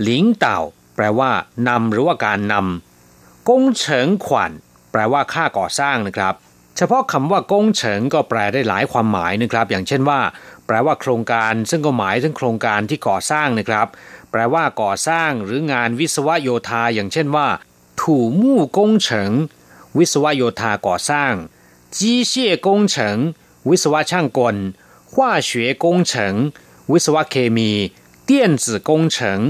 [0.02, 0.60] หลิงเต่า
[0.96, 1.30] แปลว่า
[1.68, 4.52] นำหรือว่าการนำกงเฉิงขวัญ
[4.92, 6.34] แปลว่าค่าก่อสร้างนะครับ
[6.76, 10.20] เฉพาะคำว่ากงเฉิงก็แปลได้หลายความหมายนะครับ อย่างเช่นว่า
[10.66, 13.88] แปลว่าโครงการซึ่งก็หมายถึงโครงการที่ก่อสร้างนะครับ
[14.30, 17.48] แปลว่าก่อสร้างหรืองานวิศวโยธา อย่างเช่นว่า
[18.00, 19.32] ถูมู่กงเฉิง
[19.98, 21.32] วิศวโยธาก่อสร้าง
[21.96, 23.18] จีเชี่ยกงเฉิง
[23.68, 24.56] วิศวช่างกล
[25.18, 26.34] ว่าเฉวกงเฉิง
[26.92, 27.70] วิศวะเคมี
[28.24, 29.40] เตี้ยนจื่อกงเฉิง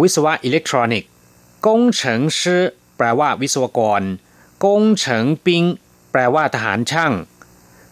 [0.00, 1.10] วิศวะอิเล็กทรอนิกส์
[1.66, 2.62] กงเฉิงชื่อ
[2.96, 4.02] แปลว่าวิศวกร
[4.64, 5.64] กงเฉิงปิง
[6.12, 7.12] แปลว่าทหารช่าง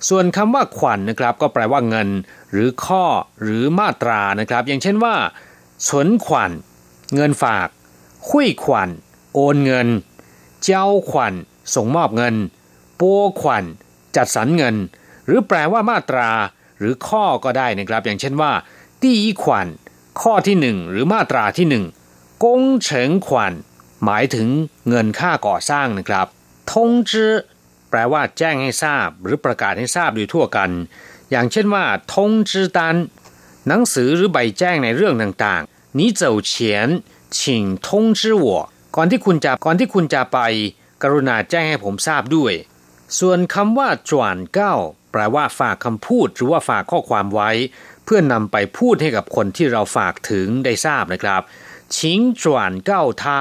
[0.08, 2.08] ส่วนคำว่าขวัญนนะครับ ก็แปลว่าเงิน
[2.52, 3.04] หรือข้อ
[3.42, 5.14] หรือมาตรานะครับ อย่างเช่นว่า
[5.88, 6.50] สนขวัญ
[7.14, 7.68] เงินฝาก
[8.28, 8.88] คุยขวัญ
[9.34, 9.88] โอนเงิน
[10.64, 11.34] เจ้าขวัญ
[11.74, 12.34] ส่งมอบเงิน
[13.00, 13.64] ปัวขวัญ
[14.16, 14.74] จัดสรรเงิน
[15.26, 16.30] หรือแปลว่ามาตรา
[16.78, 18.52] หรือข้อก็ได้นะครับ อย่างเช่นว่า
[19.03, 19.67] ตีขวัญ
[20.21, 21.85] ข้อที่หนึ่งหรือมาตราที่หนึ่ง
[22.43, 23.53] กงเฉิงขวัญ
[24.05, 24.47] หมายถึง
[24.89, 26.27] เงินค่าก่อสร้างนะครับ
[26.71, 27.33] ทงจื้อ
[27.89, 30.71] แปลว่าแจ้งให้ทราบหรือประกาศให้ทราบโดยทั่วกัน
[31.31, 32.95] อย่างเช่นว่าทงจื้อตัน
[33.67, 36.51] หนังสือหรือใบแจ้งในเรื่องต่างๆ你走前
[37.37, 37.37] 请
[37.85, 37.87] 通
[38.19, 38.45] 知我
[38.95, 40.39] ก่อนที่คุณจะก่อนที่คุณจะไป
[41.01, 42.53] กรุณาแจ้งให้ผมทราบด้วย
[43.19, 44.73] ส่วนคำว่าจวนเก้า
[45.04, 47.51] แ ปลว่าฝากคำพูดหรือว่าฝากข้อความไว้
[48.05, 51.41] เพื่อนำไปพูดให้กับคนที่เราฝากถึงได้ทราบนะครับ
[51.97, 53.39] ชิงจวนเก้าทา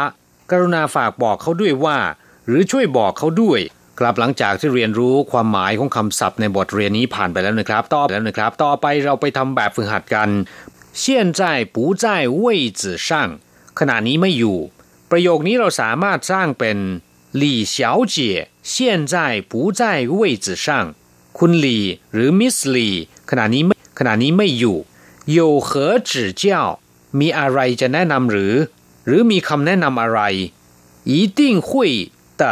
[0.51, 1.99] กรุณาฝากบอกเขาด้วยว่า
[2.47, 3.61] หรือช่วยบอกเขาด้วย
[3.99, 10.29] ครับหลังจากที่เรียนรู้ความหมายของคำศัพท์ในบทเรียนนี้ผ่านไปแล้วนะครับ ต่อแล้วนะครับ ต่อไปเราไปทำแบบฝึกหัดกัน
[11.03, 11.05] 现
[11.39, 11.41] 在
[11.75, 12.05] 不在
[12.43, 12.45] 位
[12.81, 13.09] 置上
[13.79, 14.59] ขณะนี้ไม่อยู่
[15.11, 16.79] ประโยคนี้เราสามารถสร้างเป็น
[17.43, 17.77] 李小
[18.15, 18.17] 姐
[18.73, 18.75] 现
[19.13, 19.15] 在
[19.51, 19.83] 不在
[20.19, 20.67] 位置上
[21.39, 21.79] คุณหลี
[22.13, 22.89] หรือมิสลี
[23.31, 23.63] ขณะนี้
[23.99, 24.77] ขณะนี้ไม่อยู่
[25.37, 25.71] 有何
[26.11, 26.11] 指
[26.41, 26.43] 教
[27.19, 28.55] มีอะไรจะแนะนำหรือ
[29.07, 30.21] หรือมีคำแนะนำอะไร
[31.11, 31.71] 一定会
[32.41, 32.43] 的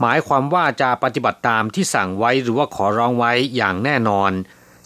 [0.00, 4.32] หมายความว่าจะปฏิบัติตามที่สั่งไว้หรือว่าขอร้องไว้อย่างแน่นอน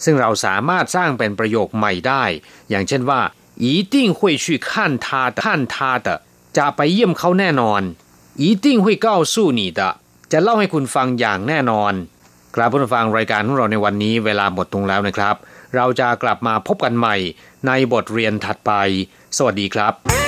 [0.03, 2.23] ซึ่งเราสามารถสร้างเป็นประโยคใหม่ได้
[2.69, 3.21] อย่างเช่นว่า
[3.65, 4.69] 一定会去看
[5.05, 6.07] 他的看他的
[6.57, 7.81] จะไปเยี่ยมเขาแน่นอน
[8.43, 9.81] 一定会告诉你的
[10.31, 11.93] จะเล่าให้คุณฟังอย่างแน่นอน
[12.54, 15.34] กราบผู้ฟังรายการของเราในวันนี้เวลาหมดตรงแล้วนะครับ
[15.76, 17.16] เราจะกลับมาพบกันใหม่
[17.66, 18.72] ในบทเรียนถัดไป
[19.36, 20.27] สวัสดีครับ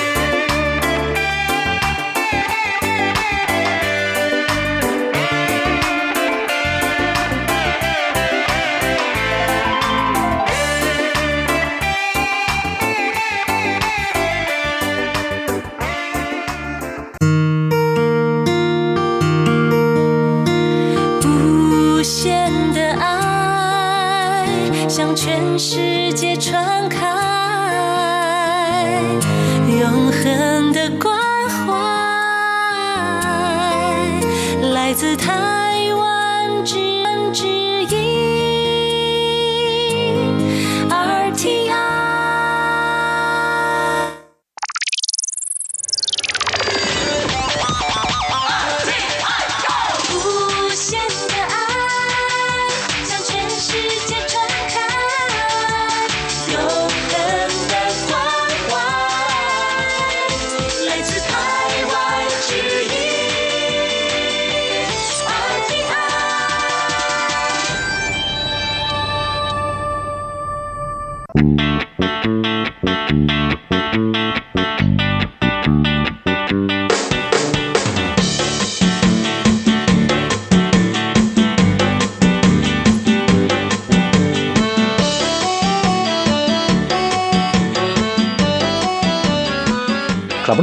[25.57, 25.90] ค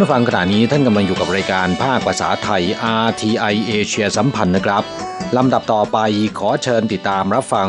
[0.08, 2.62] ผู้ฟังขณะนี้ท่านกำลังอยู่กับรายการภาคภาษาไทย
[3.06, 4.82] RTI เอเชียสัมพันธ์นะครับ
[5.36, 5.98] ลำดับต่อไป
[6.38, 7.68] ขอเชิญติดตามรับฟัง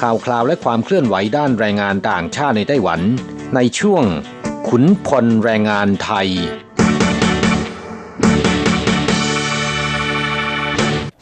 [0.00, 3.00] ข่าวคราวและความเคลื่อนไหวด้านแรงงานต่างชาติในไต้หวัน
[3.54, 4.04] ในช่วง
[4.68, 6.28] ขุนพลแรงงานไทย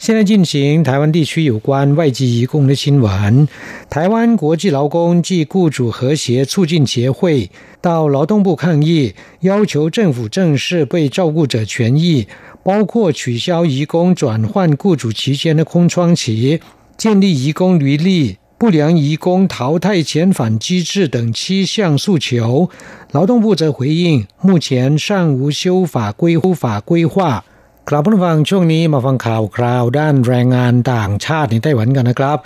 [0.07, 3.45] 现在进行台湾地区有关外籍移工的新闻。
[3.89, 12.25] 台湾国际劳工暨雇主和谐促进协会到劳动部抗议，要求政府正视被照顾者权益，
[12.63, 16.61] 包括取消移工转换雇主期间的空窗期，
[16.95, 22.69] 建立移工履历、不良移工淘汰遣返机制等七项诉求。
[23.11, 27.43] 劳动部则回应，目前尚无修法规法规划。
[27.89, 32.37] กลับมาฟังช่วงนี้มาฟังข่าวคราวด้านแรงงานต่างชาติในไต้หวันกันนะครับ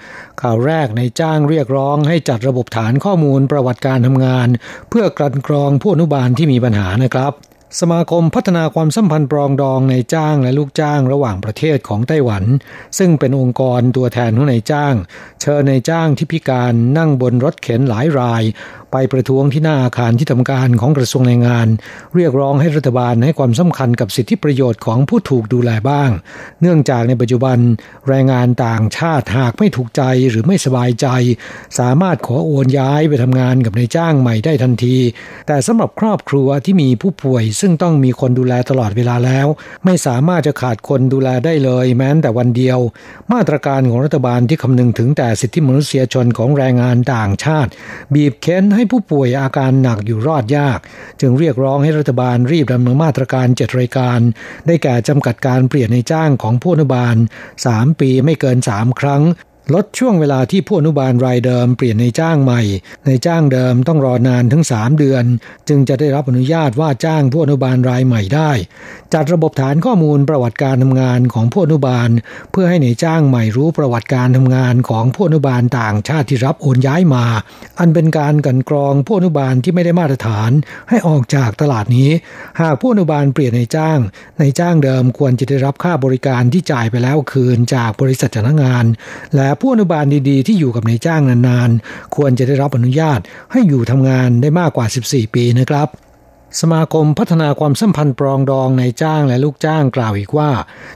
[0.41, 4.47] ข่าวแรกในจ้างเรียกร้องให้จัดระบบฐานข้อมูลประวัติการทำงาน
[4.89, 7.33] เพื่อกลั่นกรองผู้อนุบาลที่มีปัญหานะครับ
[7.79, 12.43] สมาคมพัฒนาความสัมพันธ์ปรองดองในจ้างและลูกจ้างระหว่างประเทศของไต้หวัน
[12.97, 14.95] ซึ่งเป็นองค์กรตัวแทนของนายจ้าง
[15.41, 18.43] เชิญนายจ้างที่พิการนั่งบนรถเข็นหลายราย
[18.91, 21.67] ไปประท้วงที่หน้าอาคารที่ทำการของกระทรวงแรงงาน
[22.15, 26.09] เรียกร้องให้รัฐบาลให้ความสำคัญกับสิทธิประโยชน์ของผู้ถูกดูแลบ้าง
[26.61, 27.57] เนื่องจากในปัจจุบัน
[28.07, 31.07] แรงงานต่างชาติหากไม่ถูกใจหรือไม่สบายใจ
[31.79, 34.97] สามารถขอโอนย้ายไปทำงานกับนายจ้างใหม่ได้ทันที
[35.47, 39.47] แต่สำหรับครอบครัวที่มีผู้ป่วยซึ่งต้องมีคนดูแลตลอดเวลาแล้ว
[39.85, 42.79] ไม่สามารถจะขาดคนดูแลได้เลย แม้แต่วันเดียว
[43.33, 47.71] มาตรการของรัฐบาลที่คำนึงถึงแต่สิทธิมนุษยชนของแรงงานต่างชาติ
[48.13, 50.79] บีบเค้นให้ผู้ป่วยอาการหนักอยู่รอดยาก
[51.21, 54.19] จึงเรียกร้องให้รัฐบาลรีบดำเนินมาตรการเจ็ดรายการ
[54.67, 57.15] ได้แก่จำกัดการเปลี่ยนในจ้างของผู้นุบาล
[57.63, 59.23] 3 ปีไม่เกิน 3 ครั้ง
[59.73, 62.61] ลดช่วงเวลาที่ผู้อนุบาลรายเดิมเปลี่ยนในจ้างใหม่
[63.05, 65.23] ในจ้างเดิมต้องรอนานถึง 3 เดือน
[65.67, 68.51] จึงจะได้รับอนุญาตว่าจ้างผู้อนุบาลรายใหม่ได้
[69.13, 72.09] จัดระบบฐานข้อมูลประวัติการทำงานของผู้อนุบาล
[72.51, 77.25] เพื่อให้ในจ้างใหม่รู้ประวัติการทำงานของผู้อนุบาลต่างชาติที่รับโอนย้ายมา
[77.79, 80.51] อันเป็นการกันกรองผู้อนุบาลที่ไม่ได้มาตรฐาน
[80.89, 82.09] ให้ออกจากตลาดนี้
[82.61, 83.99] หากผู้อนุบาลเปลี่ยนในจ้าง
[84.39, 88.85] ในจ้างเดิมควรจะได้รับค่าบริการที่จ่ายไปแล้วคืนจากบริษัทจ้างงาน
[89.35, 93.19] และผู้อนุบาลดีๆ ที่อยู่กับนายจ้างนานๆ ควรจะได้รับอนุญาต
[93.51, 95.87] ให้อยู่ทำงานได้มากกว่า 14 ปีนะครับ
[96.59, 100.51] สมาคมพัฒนาความสัมพันธ์ปรองดองในจ้างและลูกจ้างกล่าวอีกว่า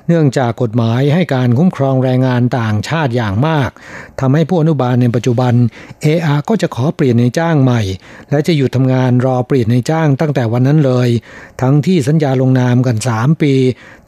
[0.07, 3.69] เนื่องจากกฎหมายให้การคุ้มครองแรงงานต่างชาติอย่างมาก
[4.19, 5.53] ทำให้ผู้อนุบาลในปัจจุบัน
[6.05, 7.81] AR ก็จะขอเปลี่ยนในจ้างใหม่
[8.31, 11.09] และจะหยุดทำงานรอเปลี่ยนในจ้างตั้งแต่วันนั้นเลย
[11.61, 13.53] ทั้งที่สัญญาลงนามกัน 3 ปี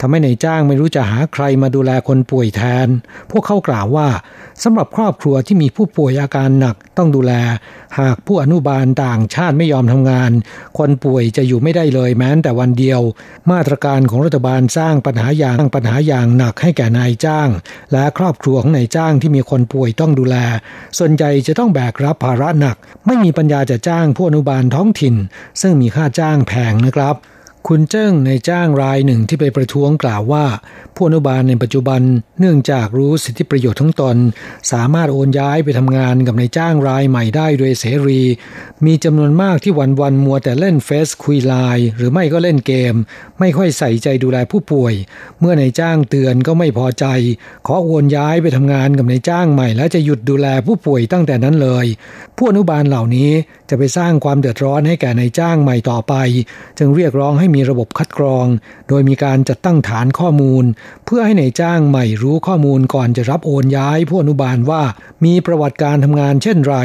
[0.00, 2.88] ทำให้ในจ้างไม่รู้จะหาใครมาดูแลคนป่วยแทน
[3.30, 4.08] พวกเขากล่าวว่า
[4.62, 7.32] สำหรับครอบครัวที่มีผู้ป่วยอาการหนักต้องดูแล
[8.00, 10.30] หากผู้อนุบาลต่างชาติไม่ยอมทำงาน
[10.78, 13.00] คนป่วยจะอยู่ไม่ได้เลยแม้แต่วันเดียว
[13.50, 17.48] มาตรการของรัฐบาลสร้างปัญหาอย่างปัญหาอย่างหนักให้แก่นายจ้าง
[17.92, 20.36] และครอบครัวของนายจ้างที่มีคนป่วยต้องดูแล
[20.98, 25.14] ส่วนใหญ่จะต้องแบกรับภาระหนัก ไม่มีปัญญาจะจ้างผู้อนุบาลท้องถิ่น
[25.60, 27.16] ซึ่งมีค่าจ้างแพงนะครับ
[27.72, 30.46] คุณเจิ้งในจ้างรายหนึ่งที่ไปประท้วงกล่าวว่า
[30.94, 32.02] ผู้อนุบาลในปัจจุบัน
[32.40, 34.16] เนื่องจากรู้สิทธิประโยชน์ทั้งตน
[34.72, 38.22] สามารถโอนย้ายไปทำงานกับในจ้างรายใหม่ได้โดยเสรี
[38.86, 42.94] มีจำนวนมากที่วันวันมัวแต่เล่นเฟซคุยไลน์หรือไม่ก็เล่นเกม
[43.38, 44.94] ไม่ค่อยใส่ใจดูแลผู้ป่วย
[45.40, 47.06] เมื่อในจ้างเตือนก็ไม่พอใจ
[47.66, 51.86] ขอโอนย้ายไปทำงานกับในจ้างใหม่ และจะหยุดดูแลผู้ป่วยตั้งแต่นั้นเลย
[52.36, 53.30] ผู้อนุบาลเหล่านี้
[53.70, 56.14] จะไปสร้างความเดือดร้อนให้แก่ในจ้างใหม่ต่อไป
[56.78, 58.46] จึงเรียกร้องให้มีีระบบคัดกรอง
[58.88, 60.64] โดยมีการจัดตั้งฐานข้อมูล
[61.04, 64.82] เพื่อให้ในจ้างใหม่รู้ข้อมูลก่อนจะรับโอนย้ายผู้อนุบาลว่า
[65.24, 66.76] มีประวัติการทำงานเช่นไร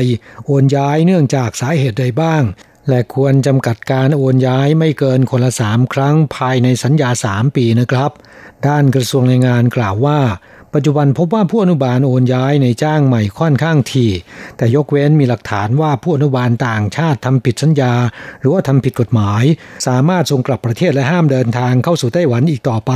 [0.46, 2.44] โอนย้ายเนื่องจากสาเหตุใดบ้าง
[2.90, 8.12] และควรจำกัดการโอนย้ายไม่เกินคนละสามครั้งภายในสัญญาสามปีนะครับ
[8.68, 10.20] ด้านกระทรวงแรงงานกล่าวว่า
[10.74, 14.06] ปัจจุบันพบว่าผู้อนุบาลโอนย้ายในจ้างใหม่ค่อนข้างที
[14.58, 17.94] แต่ยกเว้นมีหลักฐานว่าผู้อนุบาลต่างชาติทำผิดสัญญา
[18.40, 19.44] หรือว่าทำผิดกฎหมาย
[19.88, 22.94] สามารถส่งกลับประเทศและห้ามเดินทางเข้าสู่ไต้หวันอีกต่อไป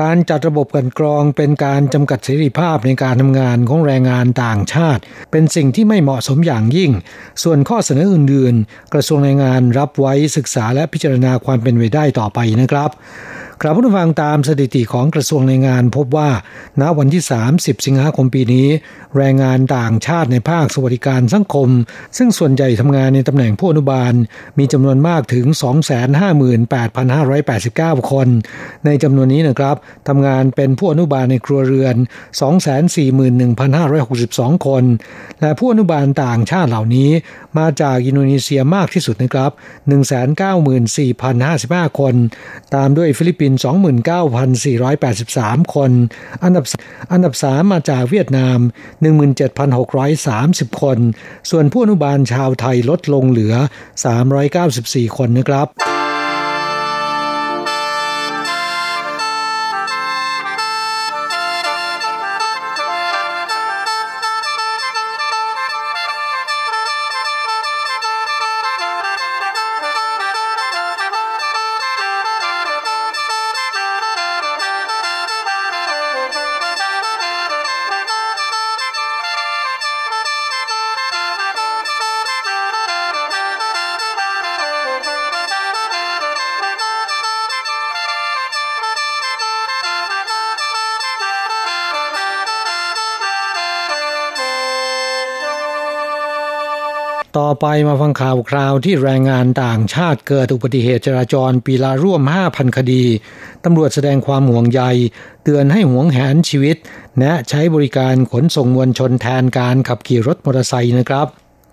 [0.00, 6.90] การจัดระบบกันกรองเป็นการจำกัดเสรีภาพในการทำงานของแรงงานต่างชาติ เป็นสิ่งที่ไม่เหมาะสมอย่างยิ่ง
[7.42, 12.90] ส่วนข้อเสนออื่นๆ กระทรวงแรงงานรับไว้ศึกษาและพิจารณาความเป็นไปได้ต่อไปนะครับ
[13.64, 16.30] ครับผู้ฟังตามสถิติของกระทรวงแรงงานพบว่า
[16.80, 18.68] ณ วันที่ 30 สิงหาคมปีนี้
[19.16, 21.68] แรงงานต่างชาติในภาคสวัสดิการสังคม
[22.16, 24.12] ซึ่งส่วนใหญ่ทำงานในตำแหน่งผู้อนุบาล
[24.58, 25.46] มีจำนวนมากถึง
[27.98, 28.28] 258,589 คน
[28.86, 29.76] ในจำนวนนี้นะครับ
[30.08, 31.96] ทำงานเป็นผู้อนุบาลในครัวเรือน
[33.30, 34.84] 241,562 คน
[35.40, 37.10] และผู้อนุบาลต่างชาติเหล่านี้
[37.58, 39.50] มาจากอินโดนีเซียมากที่สุดนะครับ
[40.50, 42.14] 194,055 คน
[42.74, 45.90] ตามด้วยฟิลิปปิน29,483 คน
[46.44, 46.64] อันดับ
[47.12, 48.58] อันดับ 3 มาจากเวียดนาม
[49.70, 50.98] 17,630 คน
[51.50, 53.54] ส่วนผู้อนุบาลชาวไทยลดลงเหลือ
[54.36, 55.91] 394 คนนะครับ
[97.38, 103.04] ต่อไปมาฟังข่าวคราวที่แรงงานต่างชาติเกิดอุบัติเหตุจราจรปีละร่วม 5,000 คดี
[103.64, 104.82] ตำรวจแสดงความห่วงใย
[105.44, 106.76] เตือนให้หวงแหนชีวิต
[107.18, 111.26] แนะใช้บริการขนส่งมวลชนแทนการขับขี่รถมอเตอร์ไซค์นะครับ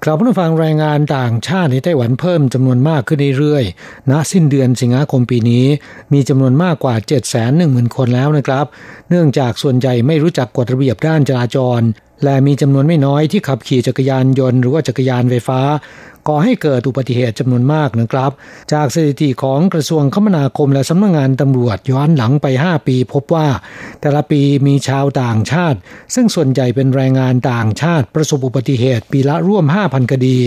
[0.03, 5.65] ครับผู้ฟังแรงงานต่างชาติในไต้หวันเพิ่มจำนวนมากขึ้นเรื่อยๆ ณ สิ้นเดือนสิงหาคมปีนี้
[6.13, 8.65] มีจำนวนมากกว่า 7 1 0 0 0 0 คนแล้วนะครับ
[9.09, 11.81] เนื่องจากส่วนใหญ่ไม่รู้จักกฎระเบียบด้านจราจร
[12.23, 15.61] และมีจำนวนไม่น้อยที่ขับขี่จักรยานยนต์หรือว่าจักรยานไฟฟ้า
[16.27, 18.31] ก่อให้เกิดอุบัติเหตุจำนวนมากนะครับ
[18.73, 23.47] จากสถิติของกระทรวงคมนาคมและสำนักงงานตำรวจย้อนหลังไป 5 ปี พบว่า
[24.01, 25.79] แต่ละปีมีชาวต่างชาติ
[26.15, 30.37] ซึ่งส่วนใหญ่เป็นแรงงานต่างชาติประสบอุบัติเหตุปีละร่วม 5,000 คดี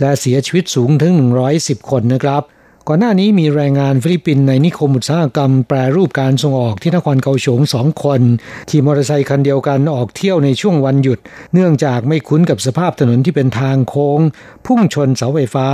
[0.00, 1.12] และเสียชีวิตสูงถึง
[1.52, 2.42] 110 คนนะครับ
[2.88, 8.22] ก่อนหน้านี้มีแรงงานฟิลิปปินส์ในนิคมอุตสาหกรรมแปรรูปการส่งออกที่นครเกาฉงสองคน
[8.70, 11.18] ขี่มอเตอร์ไซค์คันเดียวกันออกเที่ยวในช่วงวันหยุด
[11.54, 14.20] เนื่องจากไม่คุ้นกับสภาพถนนที่เป็นทางโค้ง
[14.66, 15.68] พุ่งชนเสาไฟฟ้า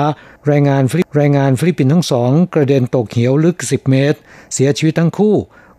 [0.47, 4.19] แรงงานฟิลิปแรงงานฟิลิปปินส์ทั้งสองกระเด็นตกเหวลึก 10 เมตร
[4.55, 5.37] เสียชีวิตทั้งคู่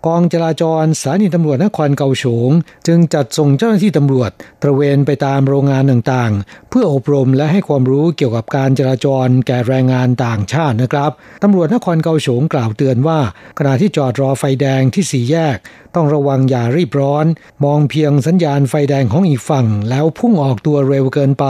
[0.08, 2.50] กองจราจรสถานีตำรวจนครเกาสง
[2.88, 4.32] จึงจัดส่งเจ้าหน้าที่ตำรวจ
[4.62, 11.12] ตระเวนไปตามโรงงานต่างๆ เพื่ออบรมและให้ความรู้เกี่ยวกับการจราจรแก่แรงงานต่างชาตินะครับ
[11.44, 13.20] ตำรวจนครเกาสงกล่าวเตือนว่า
[13.58, 15.58] ขณะที่จอดรอไฟแดงที่สี่แยก
[15.96, 17.26] ต้องระวังอย่ารีบร้อน
[17.64, 21.46] มองเพียงสัญญาณไฟแดงของอีกฝั่ง แล้วพุ่งออกตัวเร็วเกินไป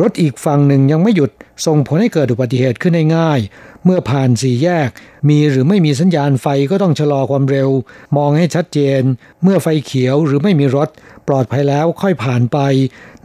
[0.00, 1.30] รถอีกฝั่งหนึ่งยังไม่หยุด
[1.66, 3.40] ส่งผลให้เกิดอุบัติเหตุขึ้นได้ง่าย
[3.84, 4.90] เมื่อผ่านสี่แยก
[5.28, 7.70] มีหรือไม่มีสัญญาณไฟก็ต้องชะลอความเร็ว
[8.16, 9.00] มองให้ชัดเจน
[9.42, 10.88] เมื่อไฟเขียวหรือไม่มีรถ
[11.28, 12.58] ปลอดภัยแล้วค่อยผ่านไป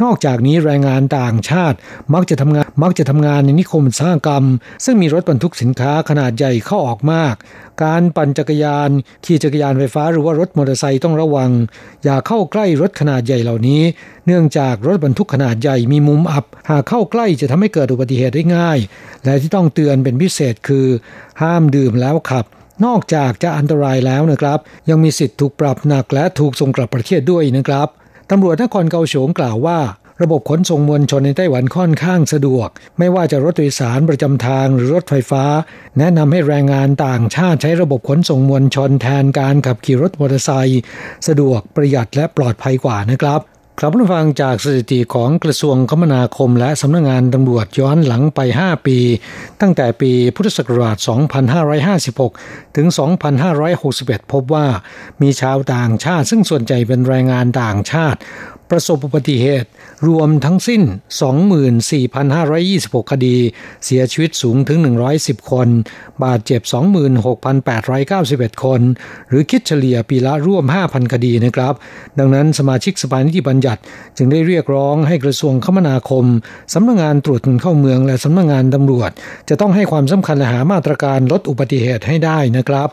[0.03, 1.77] นอกจากนี้แรงงานต่างชาติ
[2.13, 4.43] มักจะทำงานมักจะทำงานในนิคมอุตสาหกรรม
[4.85, 7.35] ซึ่งมีรถบรรทุกสินค้าขนาดใหญ่เข้าออกมาก
[7.83, 8.89] การปั่นจักรยาน
[9.25, 11.51] ขี่จักรยานไฟฟ้าหรือว่ารถมอเตอร์ไซค์ต้องระวัง
[12.03, 13.81] อย่าเข้าใกล้รถขนาดใหญ่เหล่านี้
[14.25, 18.79] เนื่องจากรถบรรทุกขนาดใหญ่มีมุมอับ หากเข้าใกล้จะทำให้เกิดอุบัติเหตุได้ง่าย
[19.25, 20.87] และที่ต้องเตือนเป็นพิเศษคือ
[21.41, 22.45] ห้ามดื่มแล้วขับ
[22.85, 27.87] นอกจากจะอันตรายแล้วนะครับ ยังมีสิทธิ์ถูกปรับหนักและถูกส่งกลับประเทศด้วยนะครับ
[28.31, 29.79] ตำรวจนครเกาโฉงกล่าวว่า
[30.21, 35.43] ระบบขนส่งมวลชนในไต้หวันค่อนข้างสะดวก ไม่ว่าจะรถโดยสารประจำทางหรือรถไฟฟ้า
[35.97, 40.81] แนะนำให้แรงงานต่างชาติใช้ระบบขนส่งมวลชนแทนการขับขี่รถมอเตอร์ไซค์
[41.27, 43.41] สะดวกประหยัดและปลอดภัยกว่านะครับ
[43.81, 48.97] ครับผู้ฟังจากสถิติของกระทรวงคมนาคมและสำนักงงานตำรวจย้อนหลังไป 5 ปี
[49.61, 50.97] ตั้งแต่ปีพุทธศักราช
[52.07, 52.87] 2556 ถึง
[53.59, 54.65] 2561 พบว่า
[55.21, 58.19] มีชาวต่างชาติซึ่งส่วนใหญ่เป็นแรงงานต่างชาติ
[58.69, 59.69] ประสบอุบัติเหตุ
[60.07, 60.81] รวมทั้งสิ้น
[61.97, 63.37] 24,526 คดี
[63.85, 64.79] เสียชีวิตสูงถึง
[65.15, 65.67] 110 คน
[66.23, 66.61] บาดเจ็บ
[67.81, 68.81] 26,891 คน
[69.29, 71.73] หรือคิดเฉลี่ยปีละร่วม 5,000 คดีนะครับ
[72.19, 73.81] ดังนั้นสมาชิกสภานิติบัญญัติ
[74.17, 76.25] จึงได้เรียกร้องให้กระทรวงคมนาคม
[76.73, 79.11] สำนักงงานตรวจคนเข้าเมืองและสำนักงงานตำรวจ
[79.49, 82.89] จะต้องให้ความสำคัญและหามาตรการลดอุบัติเหตุให้ได้นะครับ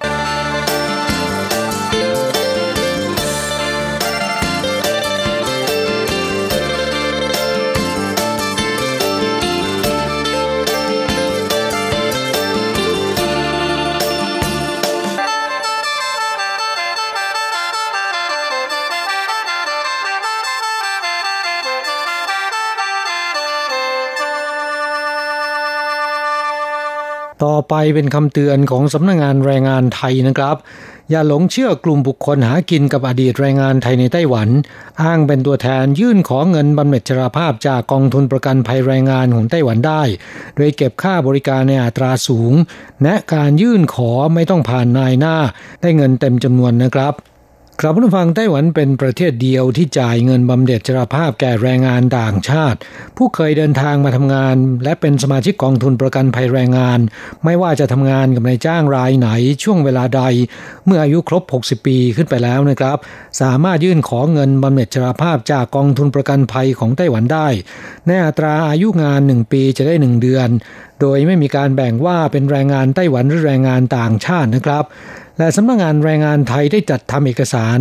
[27.45, 30.57] ต่อไปเป็นคำเตือนของสำนักงงานแรงงานไทยนะครับ
[31.11, 34.49] อย่าหลงเชื่อกลุ่มบุคคลหากินกับอดีตแรงงานไทยในไต้หวัน
[35.03, 40.03] อ้างเป็นตัวแทนยื่นขอเงินบำเหน็จชราภาพจากกองทุนประกันภัยแรงงานของไต้หวันได้
[40.57, 42.53] โดยเก็บค่าบริการในอัตราสูง
[43.03, 45.37] และการยื่นขอไม่ต้องผ่านนายหน้า
[45.83, 47.15] ได้เงินเต็มจำนวนนะครับ
[47.81, 52.79] ครับผู้ฟังไต้หวันเป็นประเทศเดียวที่จ่ายเงินบำเหน็จชราภาพแก่แรงงานต่างชาติ
[53.17, 56.99] ผู้เคยเดินทางมาทำงาน และเป็นสมาชิกกองทุนประกันภัยแรงงาน
[57.45, 59.29] ไม่ว่าจะทำงานกับนายจ้างรายไหน
[59.63, 60.23] ช่วงเวลาใด
[60.87, 62.99] เมื่ออายุครบ 60 ปีขึ้นไปแล้วนะครับ
[63.41, 67.49] สามารถยื่นขอเงินบำเหน็จชราภาพจากกองทุนประกันภัยของไต้หวันได้
[68.07, 70.49] ในอัตราอายุงาน 1 ปีจะได้ 1 เดือน
[71.01, 74.87] โดยไม่มีการแบ่งว่าเป็นแรงงานไต้หวันหรือแรงงานต่างชาตินะครับ
[75.39, 77.79] และสำนักงงานแรงงานไทยได้จัดทำเอกสาร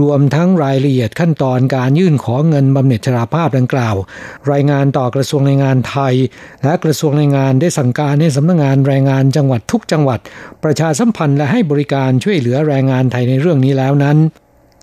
[0.00, 3.96] รวมทั้งรายละเอียดขั้นตอนการยื่นขอเงินบำเหน็จชราภาพดังกล่าว
[4.52, 6.14] รายงานต่อกระทรวงแรงงานไทย
[6.64, 10.20] และกระทรวงแรงงานได้สั่งการให้สำนักงงานแรงงานจังหวัดทุกจังหวัด
[10.64, 14.18] ประชาสัมพันธ์และให้บริการช่วยเหลือแรงงานไทยในเรื่องนี้แล้วนั้น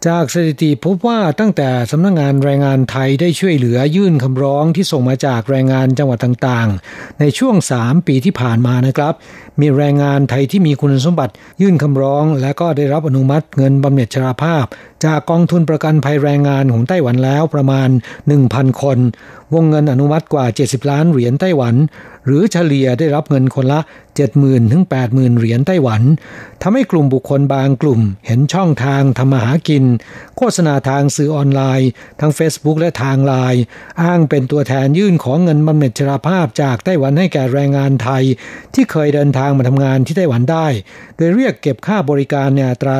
[0.07, 9.13] จากสถิติพบว่าตั้งแต่สำนักงงานแรงงานไทยได้ช่วยเหลือยื่นคำร้องที่ส่งมาจากแรงงานจังหวัดต่างๆ ในช่วง 3 ปีที่ผ่านมานะครับ
[9.61, 14.65] มีแรงงานไทยที่มีคุณสมบัติยื่นคำร้อง และก็ได้รับอนุมัติเงินบำเหน็จชราภาพ
[15.05, 17.89] จากกองทุนประกันภัยแรงงานของไต้หวันแล้วประมาณ
[18.35, 18.97] 1,000 คน
[19.53, 21.75] วงเงินอนุมัติกว่า 70 ล้านเหรียญไต้หวัน
[22.25, 23.79] หรือเฉลี่ยได้รับเงินคนละ
[24.25, 26.01] 70,000ถึง80,000 เหรียญไต้หวัน
[26.61, 29.83] ทำให้กลุ่มบุคคลบางกลุ่ม เห็นช่องทางทำมาหากิน
[30.37, 31.89] โฆษณาทางสื่อออนไลน์
[32.19, 33.61] ทั้ง Facebook และทางไลน์
[34.03, 38.23] อ้างเป็นตัวแทนยื่นของเงินบำเหน็จชราภาพจากไต้หวันให้แก่แรงงานไทย
[38.73, 40.67] ที่เคยเดินทางมาทำงานที่ไต้หวันได้
[41.17, 42.95] โดยเรียกเก็บค่าบริการในอัตรา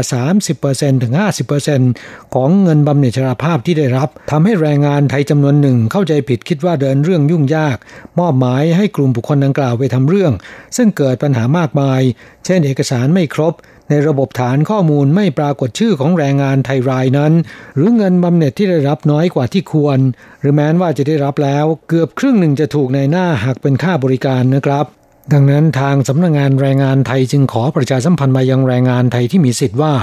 [0.49, 1.14] 30%ถึง
[1.60, 1.93] 50%
[2.34, 7.78] ของเงินบำเหน็จชราภาพที่ได้รับทำให้แรงงานไทยจำนวนหนึ่งเข้าใจผิดคิดว่าเดินเรื่องยุ่งยาก
[8.20, 10.34] มอบหมายให้กลุ่มบุคคลดังกล่าวไปทำเรื่อง
[10.78, 12.02] ซึ่งเกิดปัญหามากมาย
[12.46, 13.54] เช่นเอกสารไม่ครบ
[13.89, 17.34] ในระบบฐานข้อมูลไม่ปรากฏชื่อของแรงงานไทยรายนั้น
[17.76, 20.00] หรือเงินบำเหน็จที่ได้รับน้อยกว่าที่ควร
[20.39, 24.86] หรือแม้ว่าจะได้รับแล้ว เกือบครึ่งหนึ่งจะถูกในหน้าหักเป็นค่าบริการนะครับ
[25.32, 29.93] ดังนั้นทางสำนักงงานแรงงานไทยจึงขอประชาสัมพันธ์มายังแรงงานไทยที่มีสิทธิ์ว่า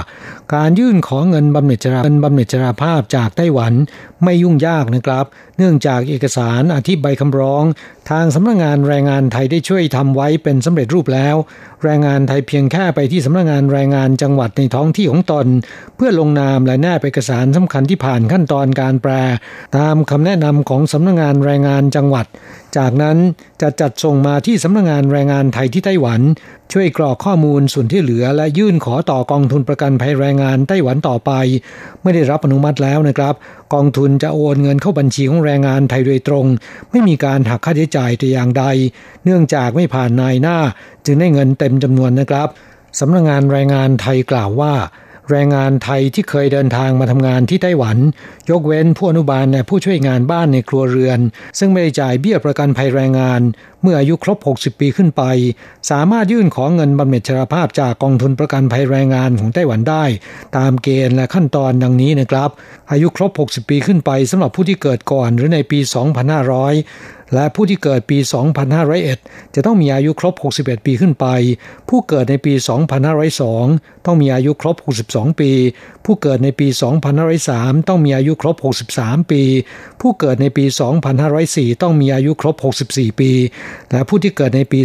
[0.55, 3.73] การยื่นขอเงินบำเหน็จชราเงินบำเหน็จชราภาพจากไต้หวัน
[4.23, 5.25] ไม่ยุ่งยากนะครับ
[5.57, 7.63] เนื่องจากเอกสารอธิบายคำร้อง
[8.09, 11.35] ทางสำนักงงานแรงงานไทยได้ช่วยทำไว้เป็นสำเร็จรูปแล้ว
[11.83, 15.47] แรงงานไทยเพียงแค่ไปที่สำนักงงานแรงงานจังหวัดในท้องที่ของตน
[15.95, 19.11] เพื่อลงนามและแนบเอกสารสำคัญที่ผ่านขั้นตอนการแปล
[19.77, 22.25] ตามคำแนะนำของสำนักงงานแรงงานจังหวัด
[22.77, 23.17] จากนั้น
[23.61, 26.21] จะจัดส่งมาที่สำนักงงานแรงงานไทยที่ไต้หวัน
[26.71, 31.31] ช่วยกรอกข้อมูลส่วนที่เหลือและยื่นขอต่อกองทุนประกันภัยแรงงานไต้หวันต่อไป
[32.03, 33.33] ไม่ได้รับอนุมัติแล้วนะครับ
[33.73, 36.45] กองทุนจะโอนเงินเข้าบัญชีของแรงงานไทยโดยตรง
[36.91, 38.63] ไม่มีการหักค่าใช้จ่ายแต่อย่างใด
[39.23, 40.57] เนื่องจากไม่ผ่านนายหน้า
[41.05, 42.47] จึงได้เงินเต็มจำนวนนะครับ
[42.99, 44.73] สำนักงงานแรงงานไทยกล่าวว่า
[45.31, 47.97] แรงงานไทยที่เคยเดินทางมาทำงานที่ไต้หวัน
[48.49, 51.19] ยกเว้นผู้อนุบาลและผู้ช่วยงานบ้านในครัวเรือน
[51.59, 53.41] ซึ่งไม่ได้จ่ายเบี้ยประกันภัยแรงงาน
[53.81, 55.23] เมื่ออายุครบ 60 ปีขึ้นไป
[55.91, 60.03] สามารถยื่นขอเงินบำเหน็จชราภาพจากกองทุนประกันภัยแรงงานของไต้หวันได้
[60.57, 62.49] ตามเกณฑ์และขั้นตอนดังนี้นะครับ
[62.91, 65.79] อายุครบ 60 ปีขึ้นไปสำหรับผู้ที่เกิดก่อนหรือในปี
[66.41, 68.17] 2500 และผู้ที่เกิดปี
[68.85, 71.25] 2501 จะต้องมีอายุครบ 61 ปีขึ้นไป
[71.89, 72.53] ผู้เกิดในปี
[73.29, 74.75] 2502 ต้องมีอายุครบ
[75.07, 75.51] 62 ปี
[76.05, 76.67] ผู้เกิดในปี
[77.27, 78.55] 2503 ต้องมีอายุครบ
[78.93, 79.43] 63 ปี
[80.01, 80.65] ผู้เกิดในปี
[81.23, 82.55] 2504 ต้องมีอายุครบ
[82.87, 83.31] 64 ปี
[83.91, 84.79] และผู้ที่เกิดในปี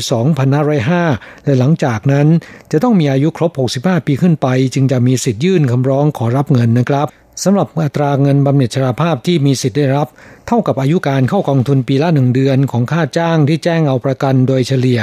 [0.71, 2.27] 2505 และหลังจากนั้น
[2.73, 7.09] จะต้องมีอายุครบ 65 ปีขึ้นไป จึงจะมีสิทธิ์ยื่นคำร้องขอรับเงินนะครับ
[7.45, 10.09] สำหรับอัตราเงินบำเหน็จชราภาพที่มีสิทธิ์ได้รับ
[10.47, 15.01] เท่ากับอายุการเข้ากองทุนปีละหนึ่งเดือนของค่าจ้างที่แจ้งเอาประกันโดยเฉลี่ย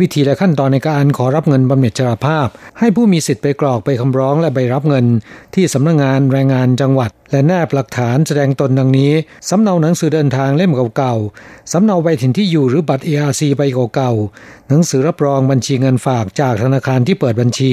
[0.00, 2.46] วิธีและขั้นตอนในการขอรับเงินบำเหน็จชราภาพ
[2.78, 5.06] ให้ผู้มีสิทธิ์ไปกรอกไปคำร้องและใบรับเงิน
[5.54, 9.12] ที่สำนักงงานแรงงานจังหวัด และแนบหลักฐานแสดงตนดังนี้
[9.48, 13.62] สำเนาหนังสือเดินทางเล่มเก่าๆ สำเนาใบถิ่นที่อยู่หรือบัตร ARC ใบ
[13.94, 17.72] เก่าๆ หนังสือรับรองบัญชีเงินฝากจากธนาคารที่เปิดบัญชี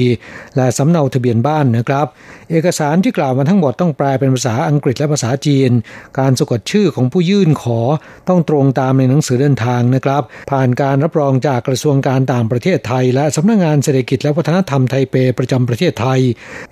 [0.56, 2.06] และสำเนาทะเบียนบ้านนะครับ
[2.50, 5.70] เอกสารที่กล่าวมาทั้งหมดต้องแปลเป็นภาษาอังกฤษและภาษาจีน
[6.18, 7.80] การสะกดชื่อของผู้ยื่นขอ
[8.28, 16.20] ต้องตรงตามในหนังสือเดินทางนะครับ ผ่านการรับรองจากกระทรวงการต่างประเทศไทย และสำนักงงานเศรษฐกิจและวัฒนธรรมไทเปประจำประเทศไทย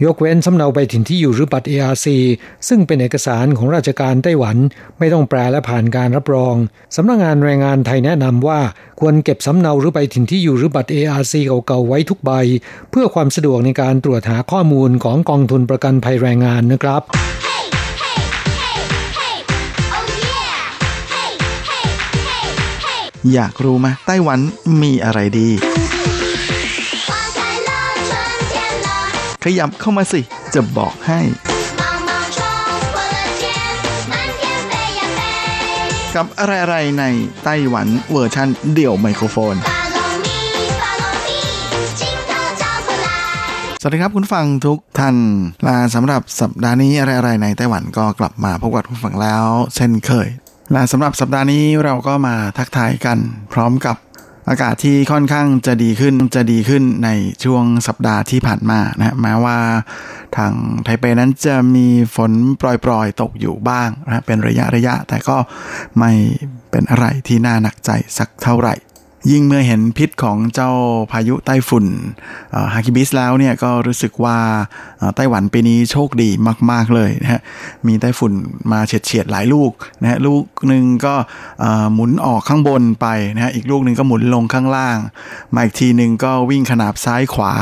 [0.04, 2.06] ยกเว้นสำเนาใบถิ่นที่อยู่หรือบัตร ARC
[2.68, 4.56] ซึ่งเป็นเอกสารของราชการไต้หวัน
[4.98, 6.54] ไม่ต้องแปลและผ่านการรับรอง
[6.96, 8.60] สำนักงงานแรงงานไทยแนะนำว่า
[9.00, 11.34] ควรเก็บสำเนาหรือใบถิ่นที่อยู่หรือบัตร ARC
[11.66, 12.32] เก่าๆไว้ทุกใบ
[12.90, 17.02] เพื่อความสะดวกในการตรวจหาข้อมูลของกองทุนประกันภัยแรงงานนะครับ
[23.34, 24.40] อยากรู้ไหมไต้หวัน
[24.82, 25.48] มีอะไรดี
[29.44, 30.20] ขยับเข้ามาสิ
[30.54, 31.20] จะบอกให้
[36.16, 37.04] กับ อะไร ๆ ใน
[37.44, 39.54] ไต้หวันเวอร์ชันเดี่ยวไมโครโฟน
[43.80, 45.16] สวัสดีครับคุณฟังทุกท่าน
[45.66, 49.44] ลาสำหรับสัปดาห์นี้อะไร ๆ ในไต้หวันก็กลับมาพบกับคุณฟังแล้ว
[49.74, 50.28] เช่นเคย
[50.72, 53.18] และสำหรับสัปดาห์นี้เราก็มาทักทายกัน
[53.52, 53.96] พร้อมกับ
[54.48, 57.10] อากาศที่ค่อนข้างจะดีขึ้นจะดีขึ้นใน
[57.44, 59.58] ช่วงสัปดาห์ที่ผ่านมานะแม้ว่า
[60.36, 60.52] ทาง
[60.84, 61.86] ไทเปนั้นจะมี
[62.16, 65.36] ฝนปล่อยๆ ตกอยู่บ้างนะเป็นระยะระยะ แต่ก็
[65.98, 66.12] ไม่
[66.70, 68.74] เป็นอะไรที่น่าหนักใจสักเท่าไหร่
[69.30, 70.70] ยิ่งเมื่อเห็นพิษของเจ้า
[71.12, 71.86] พายุไต้ฝุ่น
[72.74, 74.38] ฮากิบิสแล้วเนี่ยก็รู้สึกว่า
[75.16, 76.30] ไต้หวันปีนี้โชคดี
[76.70, 77.40] มาก ๆ เลยนะฮะ
[77.86, 78.32] มีไต้ฝุ่น
[78.72, 79.70] มาเฉียดเฉียดหลายลูก
[80.02, 81.14] นะฮะลูกหนึ่งก็
[81.94, 84.98] หมุนออกข้างบนไปนะฮะอีกลูกหนึ่งก็หมุนลงข้างล่าง
[85.54, 87.52] มาอีกทีหนึ่งก็วิ่งขนาบซ้ายขวา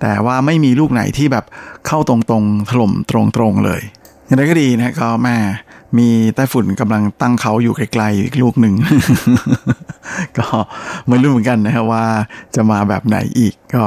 [0.00, 1.44] แต่ว่าไม่มีลูกไหนที่แบบ
[1.86, 2.92] เข้าตรงๆถล่ม
[3.36, 3.82] ตรงๆเลย
[4.26, 5.36] อย่างไรก็ดีนะก็แม่
[5.98, 8.74] มีไต้ฝุ่นกำลังตั้งเขาอยู่ไกลๆอีกลูกหนึ่ง
[10.38, 10.46] ก็
[11.08, 12.04] ไม่รู้เหมือนกันนะครับว่า
[12.54, 13.84] จะมาแบบไหนอีก ก็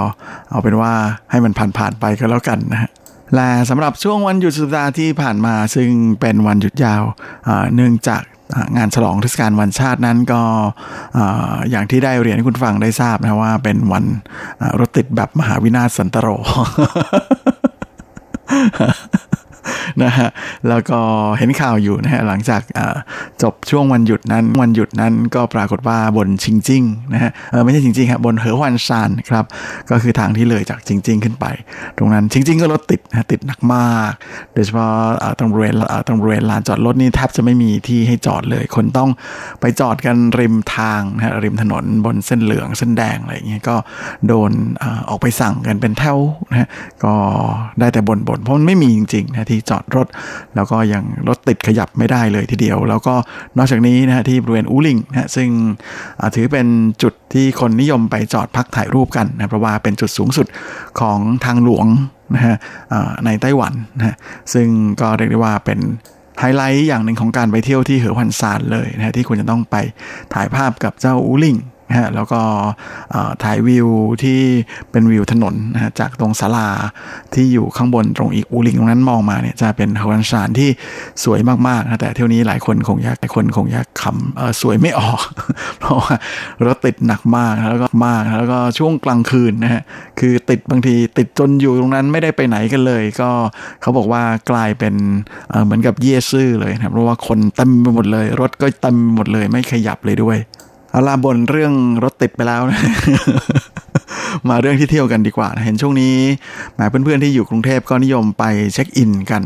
[0.50, 0.92] เอาเป็นว่า
[1.32, 2.90] ให้มันผ่านๆไปก็แล้วกันนะฮะ
[3.36, 5.90] และสำหรับช่วงวันหยุดสุดสัปดาห์ที่ผ่านมาซึ่ง
[6.22, 7.04] เป็นวันหยุดยาว
[7.76, 8.24] เนื่องจาก
[8.78, 10.42] งานฉลองเทศกาลวันชาตินั้นก็
[11.70, 14.06] อย่างที่ได้เรียนให้คุณฟังได้ทราบนะว่าเป็นวัน
[14.80, 16.28] รถติดแบบมหาวินาศสันตโร
[20.04, 20.30] นะฮะ
[20.70, 21.00] แล้วก็
[21.38, 22.62] เห็นข่าวอยู่นะฮะหลังจาก
[23.42, 26.84] จบช่วงวันหยุดนั้นวันหยุดนั้นก็ปรากฏว่าบนชิงจิ้ง
[27.14, 27.32] นะฮะ
[27.64, 29.46] ไม่ใช่ชิงจิ้งครับบนเหอวันซานครับ
[29.90, 31.46] ก็คือทางที่เลยจากชิงจิ้งขึ้นไป
[31.98, 34.12] ตรงนั้นชิงจิ้งก็รถติดนะติดหนักมาก
[34.54, 34.92] โดยเฉพาะ
[35.40, 35.76] ตรงบริเวณ
[36.08, 39.10] ตรงบริเวณลานจอดรถนี่แทบจะไม่มีที่ให้จอดเลย คนต้อง
[39.62, 43.76] ไปจอดกันริมทางนะฮะริมถนนบนเส้นเหลืองเส้นแดงอะไรอย่างเงี้ยก็
[44.28, 44.52] โดน
[45.10, 46.18] ออกไปสั่งกันเป็นแถว
[46.50, 46.68] นะฮะ
[47.04, 47.14] ก็
[47.80, 50.08] ได้แต่บนบนเพราะมันไม่มีจริงๆนะที่จอดรถ
[50.56, 53.16] แล้วก็ยังรถติดขยับไม่ได้เลยทีเดียว แล้วก็
[53.58, 55.50] นอกจากนี้นะฮะที่บริเวณอูลิงนะซึ่ง
[56.36, 56.68] ถือเป็น
[57.04, 60.48] จุดที่คนนิยมไปจอดพักถ่ายรูปกันนะเพราะว่าเป็นจุดสูงสุด
[61.00, 61.86] ของทางหลวง
[62.36, 62.56] นะฮะ
[63.26, 64.16] ในไต้หวันนะ
[64.54, 64.68] ซึ่ง
[65.02, 65.80] ก็เรียกได้ว่าเป็น
[66.40, 69.76] ไฮไลท์อย่างหนึ่งของการไปเที่ยวที่เหอพันซานเลยนะที่คุณจะต้องไป
[70.34, 71.56] ถ่ายภาพกับเจ้าอูลิง
[71.98, 72.42] ฮะแล้วก็
[73.44, 73.88] ถ่ายวิว
[74.24, 74.40] ที่
[74.92, 76.68] เป็นวิวถนนนะฮะจากตรงศาลา
[77.34, 80.70] ที่อยู่ข้างบนตรงอีกอูลิงตรงนั้นมองมาเนี่ยจะเป็นฮวันชานที่
[81.24, 85.24] สวยมากๆนะแต่เที่ยวนี้หลายคนคงอยากหลายคนคงอยากคำสวยไม่ออก
[85.80, 86.14] เพราะว่า
[86.66, 89.82] รถติดหนักมากแล้วก็มากแล้วก็ช่วงกลางคืนนะฮะ
[90.20, 93.30] คือติดบางทีติดจนอยู่ตรงนั้นไม่ได้ไปไหนกันเลย ก็
[93.82, 94.96] เขาบอกว่ากลายเป็น
[95.66, 100.38] เหมือนกับเย่ซื่อเลยนะเพราะว่าคนเต็มไปหมดเลย รถก็เต็มหมดเลยไม่ขยับเลยด้วย
[100.92, 101.74] เอาลาบนเรื่อง
[102.04, 102.80] รถติดไปแล้วนะ
[104.50, 106.16] มาเรื่องที่เที่ยวกันดีกว่า เห็นช่วงนี้
[106.74, 109.44] แหมเพื่อนๆที่อยู่กรุงเทพก็นิยมไปเช็คอินกัน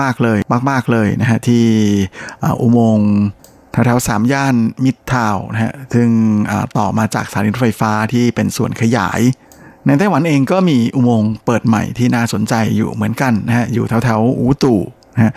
[0.00, 0.38] มากๆเลย
[0.70, 1.64] มาก ๆเลยนะฮะที่
[2.62, 3.12] อุโมงค์
[3.72, 4.54] แถวๆสามย่าน
[4.84, 6.08] มิดทาวนะฮะซึ่ง
[6.78, 9.20] ต่อมาจากสถานีรถไฟฟ้าที่เป็นส่วนขยาย
[9.86, 14.80] ในไต้หวันเองก็มีอุโมงค์เปิดใหม่ที่น่าสนใจอยู่เหมือนกันนะฮะอยู่แถวๆอูตู่
[15.18, 15.32] นะฮะ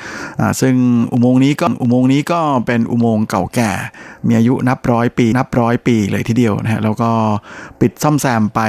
[0.61, 0.75] ซึ่ง
[1.11, 3.71] อุโมงค์นี้ก็อุโมงค์นี้ก็เป็นอุโมงค์เก่าแก่
[4.27, 7.11] มีอายุนับร้อยปีนับร้อยปีเลยทีเดียวนะฮะแล้วก็
[7.79, 8.59] ปิดซ่อมแซมไป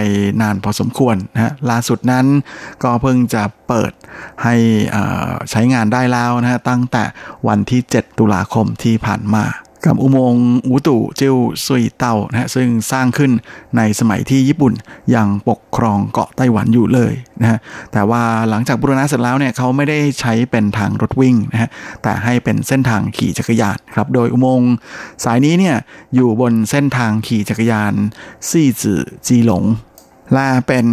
[0.42, 2.26] นานพอสมควรนะฮะล่าสุดนั้น
[2.82, 3.92] ก็เพิ่งจะเปิด
[4.42, 4.54] ให้
[5.50, 7.04] ใช้งานได้แล้วนะฮะตั้งแต่
[7.48, 9.44] วันที่ 7 ตุลาคมที่ผ่านมา
[9.86, 13.30] กับอุโมงค์อูตู่จิวซุยเตานะฮะซึ่งสร้างขึ้น
[13.76, 14.72] ในสมัยที่ญี่ปุ่น
[15.14, 17.58] ยังปกครองเกาะไต้หวันอยู่เลยนะฮะ
[17.92, 21.70] แต่ว่าหลังจากบูรณะเสร็จแล้วเนี่ยเขาไม่ได้ใช้เป็นทางรถวิ่งนะฮะ
[22.02, 24.72] แต่ให้เป็นเส้นทางขี่จักรยานครับโดยอุโมงค์
[25.24, 25.76] สายนี้เนี่ย
[26.14, 27.92] อยู่บนเส้นทางขี่จักรยาน
[28.48, 29.64] ซี่จื่อจีหลง
[30.34, 30.86] และเป็น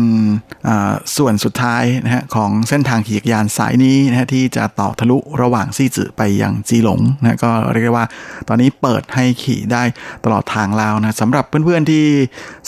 [1.18, 8.06] ส่วนสุดท้ายนะฮะของเส้นทางขี่จักรยานสายนี้นะฮะที่จะต่อทะลุระหว่างซี่จื่อไปยังจีหลงนะก็เรียกว่า
[8.48, 9.84] ตอนนี้เปิดให้ขี่ได้
[10.24, 12.06] ตลอดทางแล้วนะสำหรับเพื่อนๆที่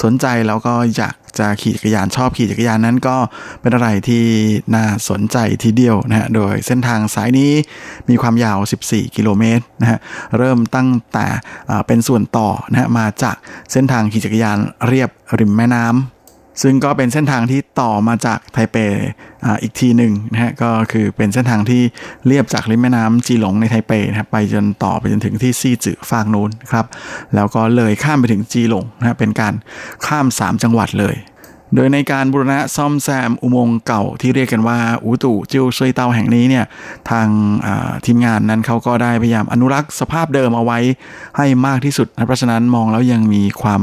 [0.04, 3.18] สนใจแล้วก็อยากจะขี่จักรยานชอบขี่จักรยานนั้นก็
[3.62, 4.24] เป็นอะไรที่
[4.76, 7.52] น่าสนใจทีเดียวนะฮะโดยเส้นทางสายนี้
[8.10, 10.00] มีความยาว 14 กิโลเมตรนะฮะ
[10.38, 11.28] เริ่มตั้งแต่
[11.88, 13.36] เป็นส่วนต่อนะฮะมาจาก
[13.72, 14.58] เส้นทางขี่จักรยาน
[14.88, 15.10] เรียบ
[15.40, 16.21] ริมแม่น้ำ
[16.62, 18.78] ซึ่งก็เป็นเส้นทางที่ต่อมาจากไทเป
[19.46, 21.82] ออีกทีหนึ่งนะฮะก็คือเป็นเส้นทางที่
[22.28, 26.86] เรียบจากริมแม่น้ำจีหลงในไทเปนะครับไปจนต่อไปจนถึงที่ซี่จือฟากนู้นครับ
[27.36, 29.54] แล้วก็เลยข้ามไปถึงจีหลงนะเป็นการ
[30.06, 31.16] ข้าม 3 จังหวัดเลย
[31.76, 36.66] โดยในการบูรณะซ่อมแซมอุโมงค์เก่าที่เรียกกันว่าอูตู่จิวซุยเตาแห่งนี้เนี่ย
[37.10, 37.28] ทาง
[38.06, 40.80] ทีมงานนั้นเขาก็ได้พยายามอนุรักษ์สภาพเดิมเอาไว้
[41.38, 43.82] ให้มากที่สุดนะเพราะฉะนั้นมองแล้วยังมีความ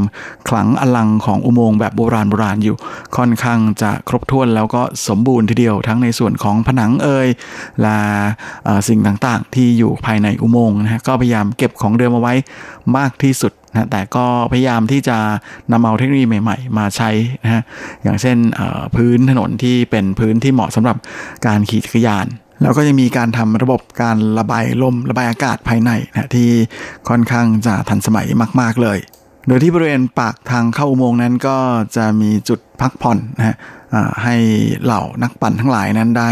[0.49, 2.77] ขลังอลังของอุโมงค์แบบโบราณโบราณอยู่
[3.17, 7.29] ค่อนข้างจะครบถ้วนแล้วก็สมบูรณ์ทีเดียวทั้งในส่วนของผนังเอ่ย
[7.83, 7.99] และ
[8.89, 12.35] สิ่งต่างๆ ที่อยู่ภายในอุโมงค์นะฮะก็พยายามเก็บของเดิมเอาไว้
[12.97, 15.19] มากที่สุด นะแต่ก็พยายามที่จะ
[15.73, 17.11] นำเอาเทคโนโลยีใหม่ ๆ มาใช้
[17.45, 17.63] นะฮะ
[18.03, 18.37] อย่างเช่น
[18.97, 20.97] พื้นถนนที่เป็นพื้นที่เหมาะสำหรับ
[21.47, 22.27] การขี่จักรยาน
[22.63, 26.49] แล้วก็ยังมีการทำระบบการระบายลมระบายอากาศภายในนะที่
[27.09, 28.27] ค่อนข้างจะทันสมัย
[28.61, 28.99] มาก ๆ เลย
[29.47, 31.57] โดยที่บริเวณปากทางเข้าอุโมงค์นั้นก็
[31.97, 33.57] จะมีจุดพักผ่อนนะฮะ
[34.23, 34.37] ให้
[34.85, 36.31] เหล่านักปั่นทั้งหลายนั้นได้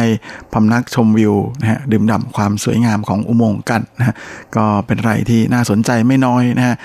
[0.52, 4.14] พำนักชมวิวนะฮะดื่มด่ำความสวยงามของอุโมงค์กันนะฮะ
[4.56, 6.76] ก็เป็นไรที่น่าสนใจไม่น้อยนะฮะ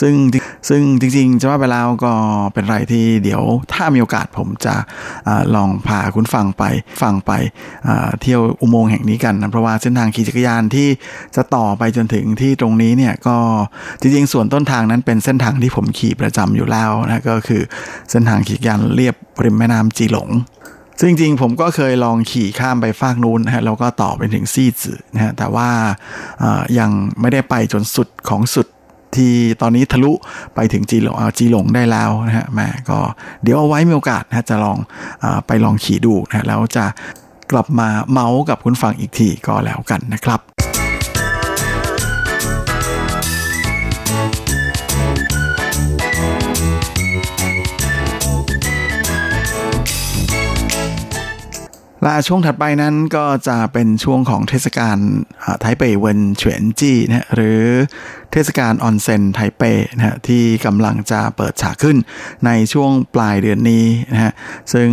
[0.00, 0.14] ซึ่ง
[0.68, 2.12] ซึ่งจริงๆ จะว่าไปแล้วก็
[2.54, 4.74] เป็นไรที่เดี๋ยวถ้ามีโอกาสผมจะ
[5.28, 6.64] อลองพาคุณฟังไป
[7.02, 7.32] ฟังไป
[8.20, 10.88] เที่ยวอุโมงค์แห่งนี้กันนะเพราะว่าเส้นทางขี่จักรยานที่
[11.36, 13.36] จะต่อไปจนถึงที่ตรงนี้เนี่ยก็
[14.00, 17.62] จริงๆ ส่วนต้นทางนั้นเป็นเส้นทางที่ผมขี่ประจำอยู่แล้วนะก็คือ
[18.10, 20.28] เส้นทางขี่จักรยานเรียบริมแม่น้ำจีหลง
[21.00, 25.68] ซึ่งจริงผมก็เคยลองขี่ข้ามไปฟากนู้นนะฮะแล้วก็ต่อไปถึงซี่จื่อนะฮะแต่ว่า
[26.78, 26.90] ยัง
[27.20, 28.66] ไม่ได้ไปจนสุดของสุด
[29.16, 30.12] ที่ตอนนี้ทะลุ
[30.54, 32.98] ไปถึงจีหลงจีหลงได้แล้วนะฮะแม่ก็
[33.42, 34.78] เดี๋ยวเอาไว้มีโอกาสนะจะลอง
[35.22, 36.84] อไปลองขี่ดูนะแล้วจะ
[37.52, 40.40] กลับมาเมาส์กับคุณฟังอีกทีก็แล้วกันนะครับ
[52.02, 54.98] และช่วงถัดไปนั้นก็จะเป็นช่วงของเทศกาล
[55.60, 57.62] ไทเป溫泉季นะหรือ
[58.32, 59.62] เทศกาลออนเซ็นไทเป
[59.96, 61.96] นะฮะที่กำลังจะเปิดฉากขึ้น
[62.46, 64.32] ในช่วงปลายเดือนนี้นะฮะ
[64.72, 64.90] ซึ่ง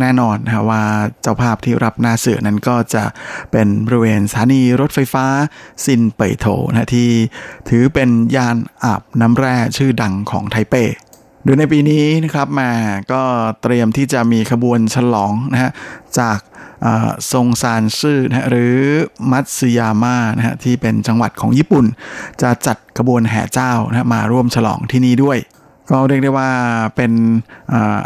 [0.00, 0.84] แน่นอนนะว่า
[1.22, 3.04] เจ้าภาพที่รับหน้าเสือนั้นก็จะ
[3.52, 5.26] เป็นบริเวณสถานีรถไฟฟ้า
[5.84, 7.10] ซินเป่ยโถนะที่
[7.68, 10.76] ถือเป็นย่านอาบน้ำแร่ชื่อดังของไทเป
[11.44, 12.70] โดยในปีนี้นะครับมา
[13.12, 13.22] ก็
[13.62, 15.70] เตรียมที่จะมีขบวนฉลองนะฮะ
[16.18, 16.38] จาก
[17.32, 18.76] ทรงซานซื่อนะหรือ
[19.30, 21.84] มัตสึยาม่านะฮะที่เป็นจังหวัดของญี่ปุ่น
[22.42, 25.38] จะจัดขบวนแห่เจ้านะมาร่วมฉลองที่นี่ด้วย
[25.90, 26.50] ก็เรียกได้ว่า
[26.96, 27.12] เป็น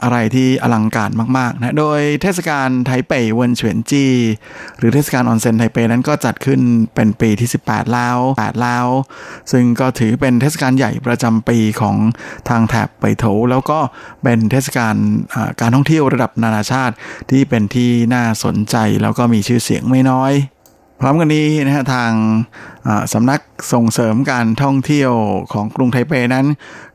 [0.02, 4.06] อะไรที่อลังการมากๆนะโดยเทศกาลไทเปเวินเฉวียนจี
[4.78, 6.60] หรือเทศกาลออนเซ็นไทเปนั้นก็จัดขึ้น
[6.94, 8.86] เป็นปีที่ 18 แล้ว 8 แล้ว
[9.52, 11.96] ซึ่งก็ถือเป็นเทศกาลใหญ่ประจำปีของ
[12.48, 13.78] ทางแถบไปโถแล้วก็
[14.22, 14.94] เป็นเทศกาล
[15.60, 16.94] การท่องเที่ยวระดับนานาชาติ
[17.30, 20.34] ที่เป็นที่น่าสนใจแล้วก็มีชื่อเสียงไม่น้อย
[21.00, 22.12] พร้อมกันนี้นะฮะทาง
[23.12, 23.40] สำนัก
[23.72, 25.12] ส่งเสริมการท่องเที่ยว
[25.52, 26.46] ของกรุงไทเปนั้น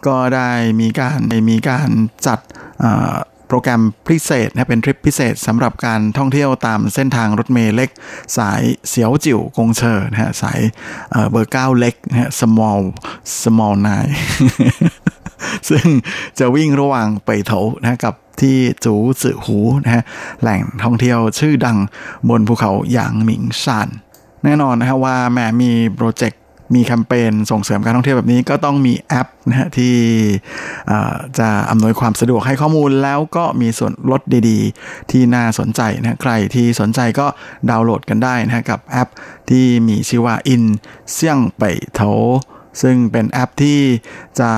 [0.08, 1.90] ก็ได้มีการมีการ
[2.28, 2.40] จัด
[3.48, 7.90] โปรแกรมพิเศษนะเป็นทริปพิเศษสำหรับการท่องเที่ยวตามเส้นทางรถเมล์เล็ก
[8.38, 10.60] สายเสียวจิ๋วกงเชอร์นะฮะสาย
[11.32, 12.82] เบอร์เก้าเล็กนะฮะ small
[13.42, 14.14] small nine
[15.70, 15.86] ซึ่ง
[16.40, 20.04] จะวิ่งระหว่างไปโถนะกับ ที่จูสือหูนะฮะ
[20.42, 21.78] แหล่งท่องเที่ยวชื่อดัง
[22.30, 23.90] บนภูเขาหยางหมิงซาน
[24.44, 26.40] แน่นอนนะฮะว่าแม้มีโปรเจกต์
[26.76, 29.96] มีแคมเปญส่งเสริมการท่องเที่ยวแบบนี้ก็ต้องมีแอปนะฮะที่
[31.40, 37.28] จะอำนวยความสะดวกให้ข้อมูลแล้วก็มีส่วนลดดีๆ ที่น่าสนใจนะใครที่สนใจก็
[37.70, 39.10] ดาวน์โหลดกันได้นะกับแอป
[39.50, 40.64] ที่มีชื่อว่า In
[41.14, 42.10] เซี่ยงเป่ยเถา
[42.82, 43.80] ซึ่งเป็นแอปที่
[44.40, 44.52] จะ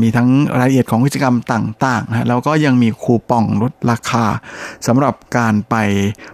[0.00, 0.28] มีทั้ง
[0.58, 4.26] รายละเอียดของกิจกรรมต่างๆนะแล้วก็ยังมีคูปองลดราคา
[4.86, 5.76] สำหรับการไป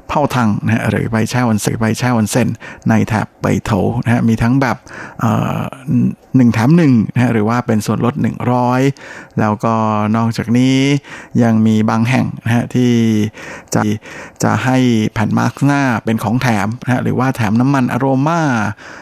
[0.08, 2.48] เผ่าทังนะหรือไปแช่วันสึกไปแช่วันเซน
[2.88, 3.70] ในแถบไปโถ
[4.02, 4.76] นะฮะมีทั้งแบบ
[6.36, 8.14] หนึ่งแถมหนึ่งนะหรือว่าเป็นส่วนลด
[8.76, 9.74] 100 แล้วก็
[10.16, 10.76] นอกจากนี้
[11.42, 12.92] ยังมีบางแห่งนะฮะที่
[13.74, 13.82] จะ
[14.42, 14.76] จะให้
[15.14, 18.40] แผ่นมาสก์หน้าเป็นของแถมนะหรือว่าแถมน้ำมันอโรมา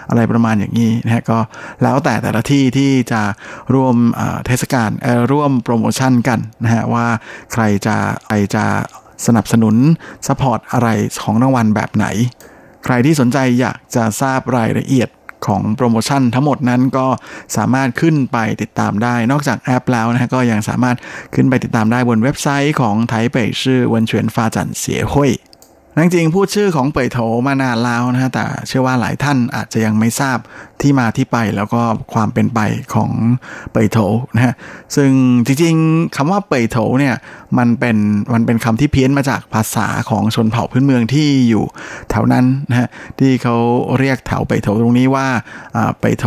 [0.08, 1.38] อะไรประมาณอย่างนี้นะฮะก็
[1.82, 3.22] แล้วแต่แต่ละที่ที่จะ
[3.74, 3.96] ร่วม
[4.46, 4.90] เทศกาล
[5.32, 7.06] ร่วมโปรโมชั่นกันนะฮะว่า
[7.52, 7.96] ใครจะ
[8.26, 8.64] ใครจะ
[9.26, 9.76] สนับสนุน
[10.26, 10.88] support อะไร
[11.22, 12.06] ของรางวัลแบบไหน
[12.84, 15.08] ใครที่สนใจอยากจะทราบรายละเอียด
[15.46, 17.06] ของโปรโมชั่นทั้งหมดนั้นก็
[17.56, 20.96] สามารถขึ้นไปติดตามได้ นอกจากแอปแล้วนะฮะก็ยังสามารถ
[21.34, 25.32] ขึ้นไปติดตามได้บนเว็บไซต์ของไทเปชื่อวันเฉียนฟาจันเสียห้วย
[26.02, 30.38] จริงพูดชื่อของเป่ยโถมานานแล้วนะฮะแต่เชื่อว่าหลายท่านอาจจะยังไม่ทราบ
[30.80, 31.82] ที่มาที่ไปแล้วก็
[32.14, 32.60] ความเป็นไป
[32.94, 33.10] ของ
[33.72, 33.98] เป่ยโถ
[34.34, 34.54] นะฮะ
[34.96, 35.10] ซึ่ง
[35.46, 37.14] จริงๆคำว่าเป่ยโถเนี่ย
[37.58, 37.96] มันเป็น
[38.32, 41.64] มันเป็นคำที่เพี้ยนมาจากภาษาของชนเผ่าพื้นเมืองที่อยู่
[42.10, 42.88] แถวนั้นนะฮะ
[43.18, 43.56] ที่เขา
[43.98, 45.26] เรียกแถวเป่ยโถตรงนี้ว่า
[45.98, 46.26] เป่ยโถ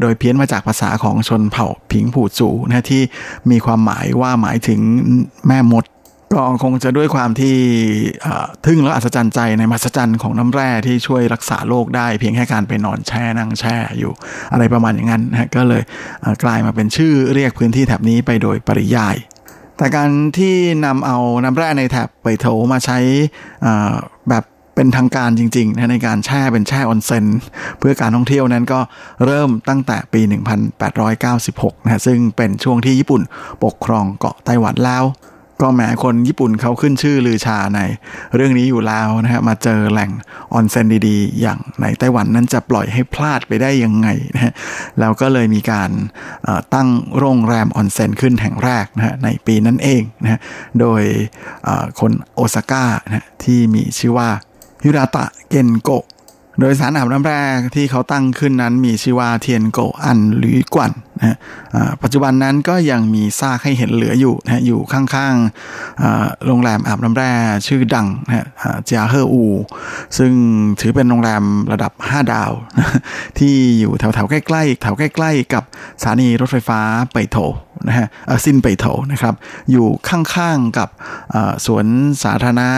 [0.00, 3.02] โดยเพี้ยนมาจากภาษาของชนเผ่าผิงผู่จูนะที่
[3.50, 4.80] มีความหมายว่าหมายถึง
[5.48, 5.84] แม่มด
[6.32, 7.56] ก็คงจะด้วยความที่
[8.66, 14.12] ทึ่งและอัศจรรย์ใจในมหัศจรรย์ของน้ำแร่ที่ช่วยรักษาโรคได้ เพียงแค่การไปนอนแช่นั่งแช่อยู่
[14.52, 15.82] อะไรประมาณอย่างนั้นนะก็เลย
[16.44, 19.16] กลายมาเป็นชื่อเรียกพื้นที่แถบนี้ไปโดยปริยาย
[19.76, 20.54] แต่การที่
[20.86, 22.98] นำเอาน้ำแร่ในแถบไปโถมาใช้
[24.30, 27.26] แบบเป็นทางการจริงๆนะในการแช่เป็นแช่ออนเซน
[27.78, 28.80] เพื่อการท่องเที่ยวนั้นก็
[29.24, 30.20] เริ่มตั้งแต่ปี
[31.04, 33.22] 1896นะซึ่งเป็นช่วงที่ญี่ปุ่น
[33.64, 35.04] ปกครองเกาะไต้หวันแล้ว
[35.62, 37.80] ก็แหมคนญี่ปุ่นเขาขึ้นชื่อลือชาใน
[38.34, 40.10] เรื่องนี้อยู่แล้วนะฮะมาเจอแหล่ง
[40.52, 44.52] ออนเซ็นดีๆ อย่างในไต้หวันนั้นจะปล่อยให้พลาดไปได้ยังไงนะฮะ
[45.00, 45.90] แล้วก็เลยมีการ
[46.74, 46.88] ตั้ง
[47.18, 50.40] โรงแรมออนเซ็นขึ้นแห่งแรกนะฮะในปีนั้นเองนะฮะ
[50.80, 51.02] โดย
[52.00, 54.28] คนโอซาก้านะที่มีชื่อว่า
[54.82, 55.90] ฮิราตะเกนโก
[56.60, 60.90] โดยสถานอาบน้ำแร่ที่เขาตั้งขึ้นนั้นมีชื่อว่าเทียนโกอันหรือกวน
[61.20, 61.36] นะ
[62.02, 67.32] ปัจจุบันนั้นก็ยังมีซากให้เห็นเหลืออยู่นะอยู่ข้างๆโรงแรมอาบน้ำแร่
[67.66, 68.46] ชื่อดังนะ
[68.84, 69.44] เจียเฮออู
[70.18, 70.32] ซึ่ง
[70.80, 71.42] ถือเป็นโรงแรม
[71.72, 72.52] ระดับ 5 ดาว
[73.38, 75.64] ที่อยู่แถวๆใกล้ๆแถวใกล้ๆกับ
[76.02, 76.80] สถานีรถไฟฟ้า
[77.12, 77.38] ไปโถ
[77.88, 78.06] นะฮะ
[78.44, 79.34] ซินไปโถนะครับ
[79.70, 80.88] อยู่ข้างๆกับ
[81.66, 81.84] สวน
[82.22, 82.68] สาธารณะ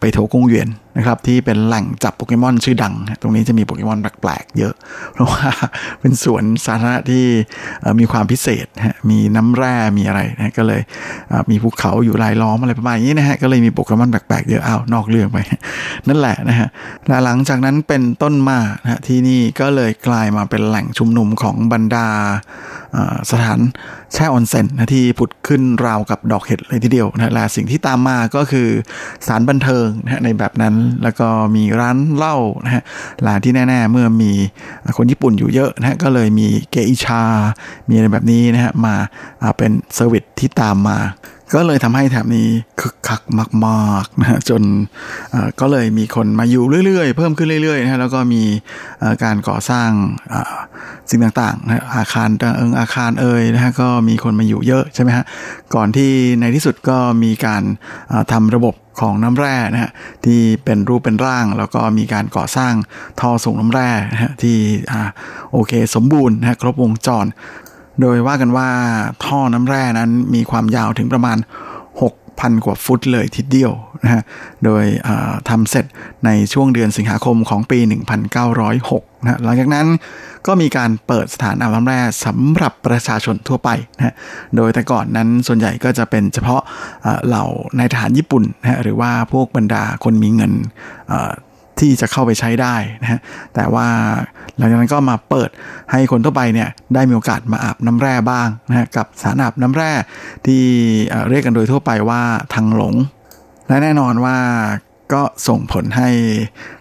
[0.00, 4.74] ไปโถกงเวียนนะครับที่เป็นแหล่งจับโปเกมอนชื่อดัง ตรงนี้จะมีโปเกมอนแปลกๆเยอะ
[5.12, 5.48] เพราะว่า
[6.00, 7.24] เป็นสวนสาธารณะที่
[8.00, 10.80] มีความพิเศษฮะมีน้ำแร่มีอะไรนะก็เลย
[11.50, 15.38] มีภูเขาอยู่รายล้อมอะไรประมาณนี้นะฮะก็เลยมีโปเกมอนแปลกๆเยอะอ้าวนอกเรื่องไป
[16.08, 16.68] นั่นแหละนะฮะ
[17.06, 22.06] และหลังจากนั้นเป็นต้นมานะที่นี่ก็เลยกลายมาเป็นแหล่งชุมนุมของบรรดา
[23.30, 23.60] สถาน
[24.12, 28.68] แช่ออนเซ็นนะที่ผุดขึ้นราวกับดอกเห็ดเลยทีเดียวนะและสิ่งที่ตามมาก็คือ
[29.26, 32.82] สถานบันเทิงนะในแบบนั้นแล้วก็มีร้านเหล้านะฮะ
[33.26, 34.32] ร้านที่แน่ ๆ เมื่อมี
[34.96, 37.22] คนญี่ปุ่นอยู่เยอะนะฮะก็เลยมีเกอิชา
[37.88, 38.94] มีอะไรแบบนี้นะฮะมา
[39.56, 40.98] เป็น service ที่ตามมา
[41.54, 42.48] ก็เลยทำให้แถบนี้
[42.80, 43.22] คึกคัก
[43.66, 44.62] มากๆนะฮะจน
[45.60, 48.42] ก็เลยมีคนมาอยู่เรื่อยๆ เพิ่มขึ้นเรื่อยๆนะฮะแล้วก็มี
[49.24, 49.90] การก่อสร้าง
[51.10, 55.24] สิ่งต่างๆนะอาคารเอิงอาคารเอ่ยนะฮะก็มีคนมาอยู่เยอะใช่ไหมฮะ
[55.74, 57.62] ก่อนที่ในที่สุดก็มีการ
[58.32, 59.90] ทำระบบของน้ำแร่นะฮะ
[60.24, 62.74] ที่เป็นรูปเป็นร่าง แล้วก็มีการก่อสร้าง
[63.20, 64.56] ท่อส่งน้ำแร่นะฮะที่
[65.52, 67.26] โอเคสมบูรณ์นะครบวงจร
[68.00, 68.68] โดยว่ากันว่า
[69.24, 71.38] ท่อน้ำแร่นั้นมีความยาวถึงประมาณ
[72.00, 73.72] 6,000 กว่าฟุตเลยทีเดียว
[74.04, 74.22] นะฮะ
[74.64, 74.84] โดย
[75.48, 75.84] ทำเสร็จ
[76.24, 77.78] ในช่วงเดือนสิงหาคมของปี
[78.52, 79.86] 1906นะหลังจากนั้น
[80.46, 84.14] ก็มีการเปิดสถานอาบน้ำแร่สำหรับประชาชนทั่วไปนะ
[84.56, 86.60] โดยแต่ก่อนนั้นส่วนใหญ่ก็จะเป็นเฉพาะ
[87.26, 87.44] เหล่า
[87.78, 90.52] นายทหารญี่ปุ่นนะหรือว่าพวกบรรดาคนมีเงิน
[91.80, 93.20] ที่จะเข้าไปใช้ได้นะฮะ
[93.54, 93.86] แต่ว่า
[94.56, 95.50] หลังจากนั้นก็มาเปิด
[95.92, 99.92] ให้คนทั่วไปเนี่ยได้มีโอกาสมาอาบน้ำแร่บ้างนะฮะกับสารอาบน้ำแร่
[100.46, 100.62] ที่
[101.28, 102.22] เรียกกันโดยทั่วไปว่า
[102.54, 102.94] ทางหลง
[103.68, 104.36] และแน่นอนว่า
[105.14, 106.08] ก็ส่งผลให้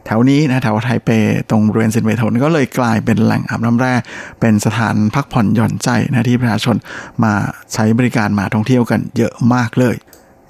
[0.05, 1.09] แถวนี้นะแถวไทเป
[1.49, 3.93] ตรงบริเวณเซนเวทนก็เลยกลายเป็นแหล่งอาบน้ำแร่
[4.39, 6.75] เป็นสถานพักผ่อนหย่อนใจนะที่ประชาชน
[7.23, 7.33] มา
[7.73, 9.95] ใช้บริการมาท่องเที่ยวกันเยอะมากเลย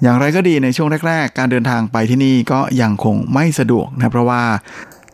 [0.02, 4.42] อย่างไรก็ดีในช่วงแรก ๆ การเดินทางไปที่นี่ก็ยังคงไม่สะดวกนะเพราะว่า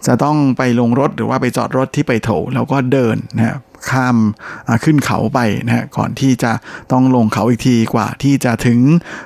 [0.07, 3.57] จะต้องไปลงรถหรือว่าไปจอดรถที่ไปโถแล้วก็เดินนะ
[3.91, 4.17] ข้าม
[4.85, 6.53] ขึ้นเขาไปนะก่อนที่จะ
[6.93, 8.79] ต้องลงเขาอีกทีกว่าที่จะถึง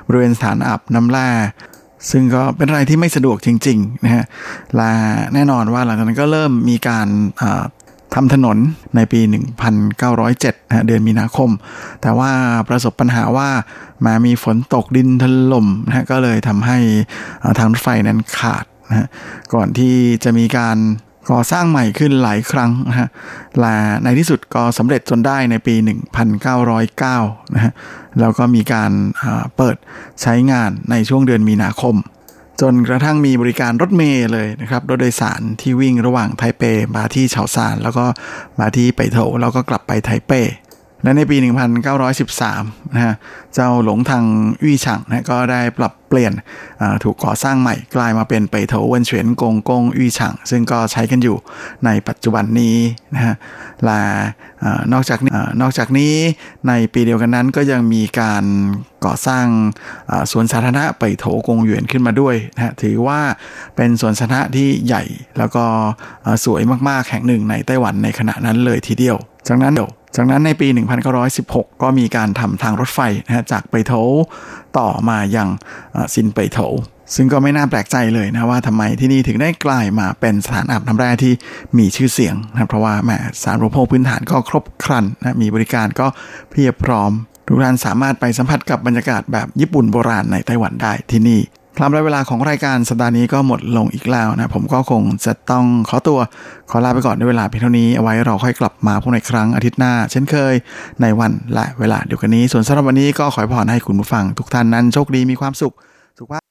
[0.07, 1.29] บริเวณสถานอาบน้ำแร่
[2.11, 4.25] ซึ่งก็เป็นอะไรที่ไม่สะดวกจริงๆนะฮะ
[4.75, 4.91] และ
[5.33, 7.07] แน่นอนว่าหลังจากนั้นก็เริ่มมีการ
[8.19, 8.57] ทำถนน
[8.95, 9.19] ในปี
[9.95, 11.49] 1907นะเดือนมีนาคม
[12.01, 12.31] แต่ว่า
[12.69, 13.49] ประสบปัญหาว่า
[14.05, 16.77] มามีฝนตกดินถล่มนะก็เลยทำให้
[17.57, 19.07] ทางรถไฟนั้นขาดนะ
[19.53, 20.77] ก่อนที่จะมีการ
[21.31, 23.07] ก่อสร้างใหม่ขึ้นหลายครั้งนะฮะ
[23.59, 25.75] และในที่สุดก็สำเร็จจนได้ในปี
[26.85, 27.73] 1909นะฮะ
[28.19, 28.91] แล้วก็มีการ
[29.57, 29.77] เปิด
[30.21, 31.95] ใช้งานในช่วงเดือนมีนาคม
[32.61, 36.63] จนกระทั่งมีบริการรถเมล์เลยนะครับ รถโดยสารที่วิ่งระหว่างไทเป
[36.95, 38.05] มาที่เฉาซาน แล้วก็
[38.59, 40.31] มาที่ไปโถแล้วก็กลับไปไทเป
[41.03, 41.37] และในปี
[42.15, 43.13] 1913 นะฮะ
[43.53, 44.25] เจ้าหลงทาง
[44.65, 46.33] วี่ฉังนะก็ได้ปรับเปลี่ยน
[47.03, 51.37] ถูกก่อสร้างใหม่กลายมาเป็นไปโถเวนเฉียนกงกงวี่ฉังซึ่งก็ใช้กันอยู่
[51.85, 52.77] ในปัจจุบันนี้
[53.15, 53.35] นะฮะ
[53.85, 54.01] และ
[54.93, 56.13] นอกจากนี้นอกจากนี้
[56.67, 58.43] ในปีเดียวกันนั้นก็ยังมีการ
[59.05, 59.45] ก่อสร้าง
[60.31, 63.19] สวนสาธารณะไปโถกงหยวนขึ้นมาด้วยนะฮะถือว่า
[63.75, 65.03] เป็นสวนสาธารณะที่ใหญ่
[65.37, 65.65] แล้วก็
[66.45, 69.17] สวยมากๆแห่งหนึ่งในไต้หวันในขณะนั้นเลยทีเดียว
[69.47, 70.67] จากนั้นเดี๋ยว จากนั้นในปี
[71.25, 73.93] 1916 ก็มีการทำทางรถไฟนะฮะจากไปโถ
[74.77, 75.47] ต่อมายัง
[76.13, 76.59] ซินไปโถ
[77.15, 81.33] ซึ่งก็ไม่น่าแปลกใจเลยนะว่าทำไมที่นี่ถึงได้กลายมาเป็นสถานอาบน้ำแร่ที่
[81.77, 83.11] มีชื่อเสียงนะเพราะว่าแหม
[83.43, 86.07] สารรูปโภคพื้นฐานก็ครบครันนะมีบริการก็
[86.51, 87.11] เพียบพร้อม
[87.47, 91.39] ทุกท่านสามารถไปสัมผัสกับบรรยากาศแบบญี่ปุ่นโบราณในไต้หวันได้ที่นี่
[91.79, 96.19] ครับและเวลาของรายการสัปดาห์นี้ก็หมดลงอีกแล้วนะ ผมก็คงจะต้องขอตัว
[96.69, 100.53] ขอลาไปก่อนด้วยเวลาเพียงเท่านี้เอาไว้เราค่อยกลับมาพบในครั้งอาทิตย์หน้า เช่นเคย
[101.01, 105.73] ในวันและเวลาเดียวกันนี้ ส่วนสำหรับวันนี้ก็ขอพรให้คุณผู้ฟังทุกท่านนั้นโชคดีมีความสุข
[106.19, 106.46] สุขภาพ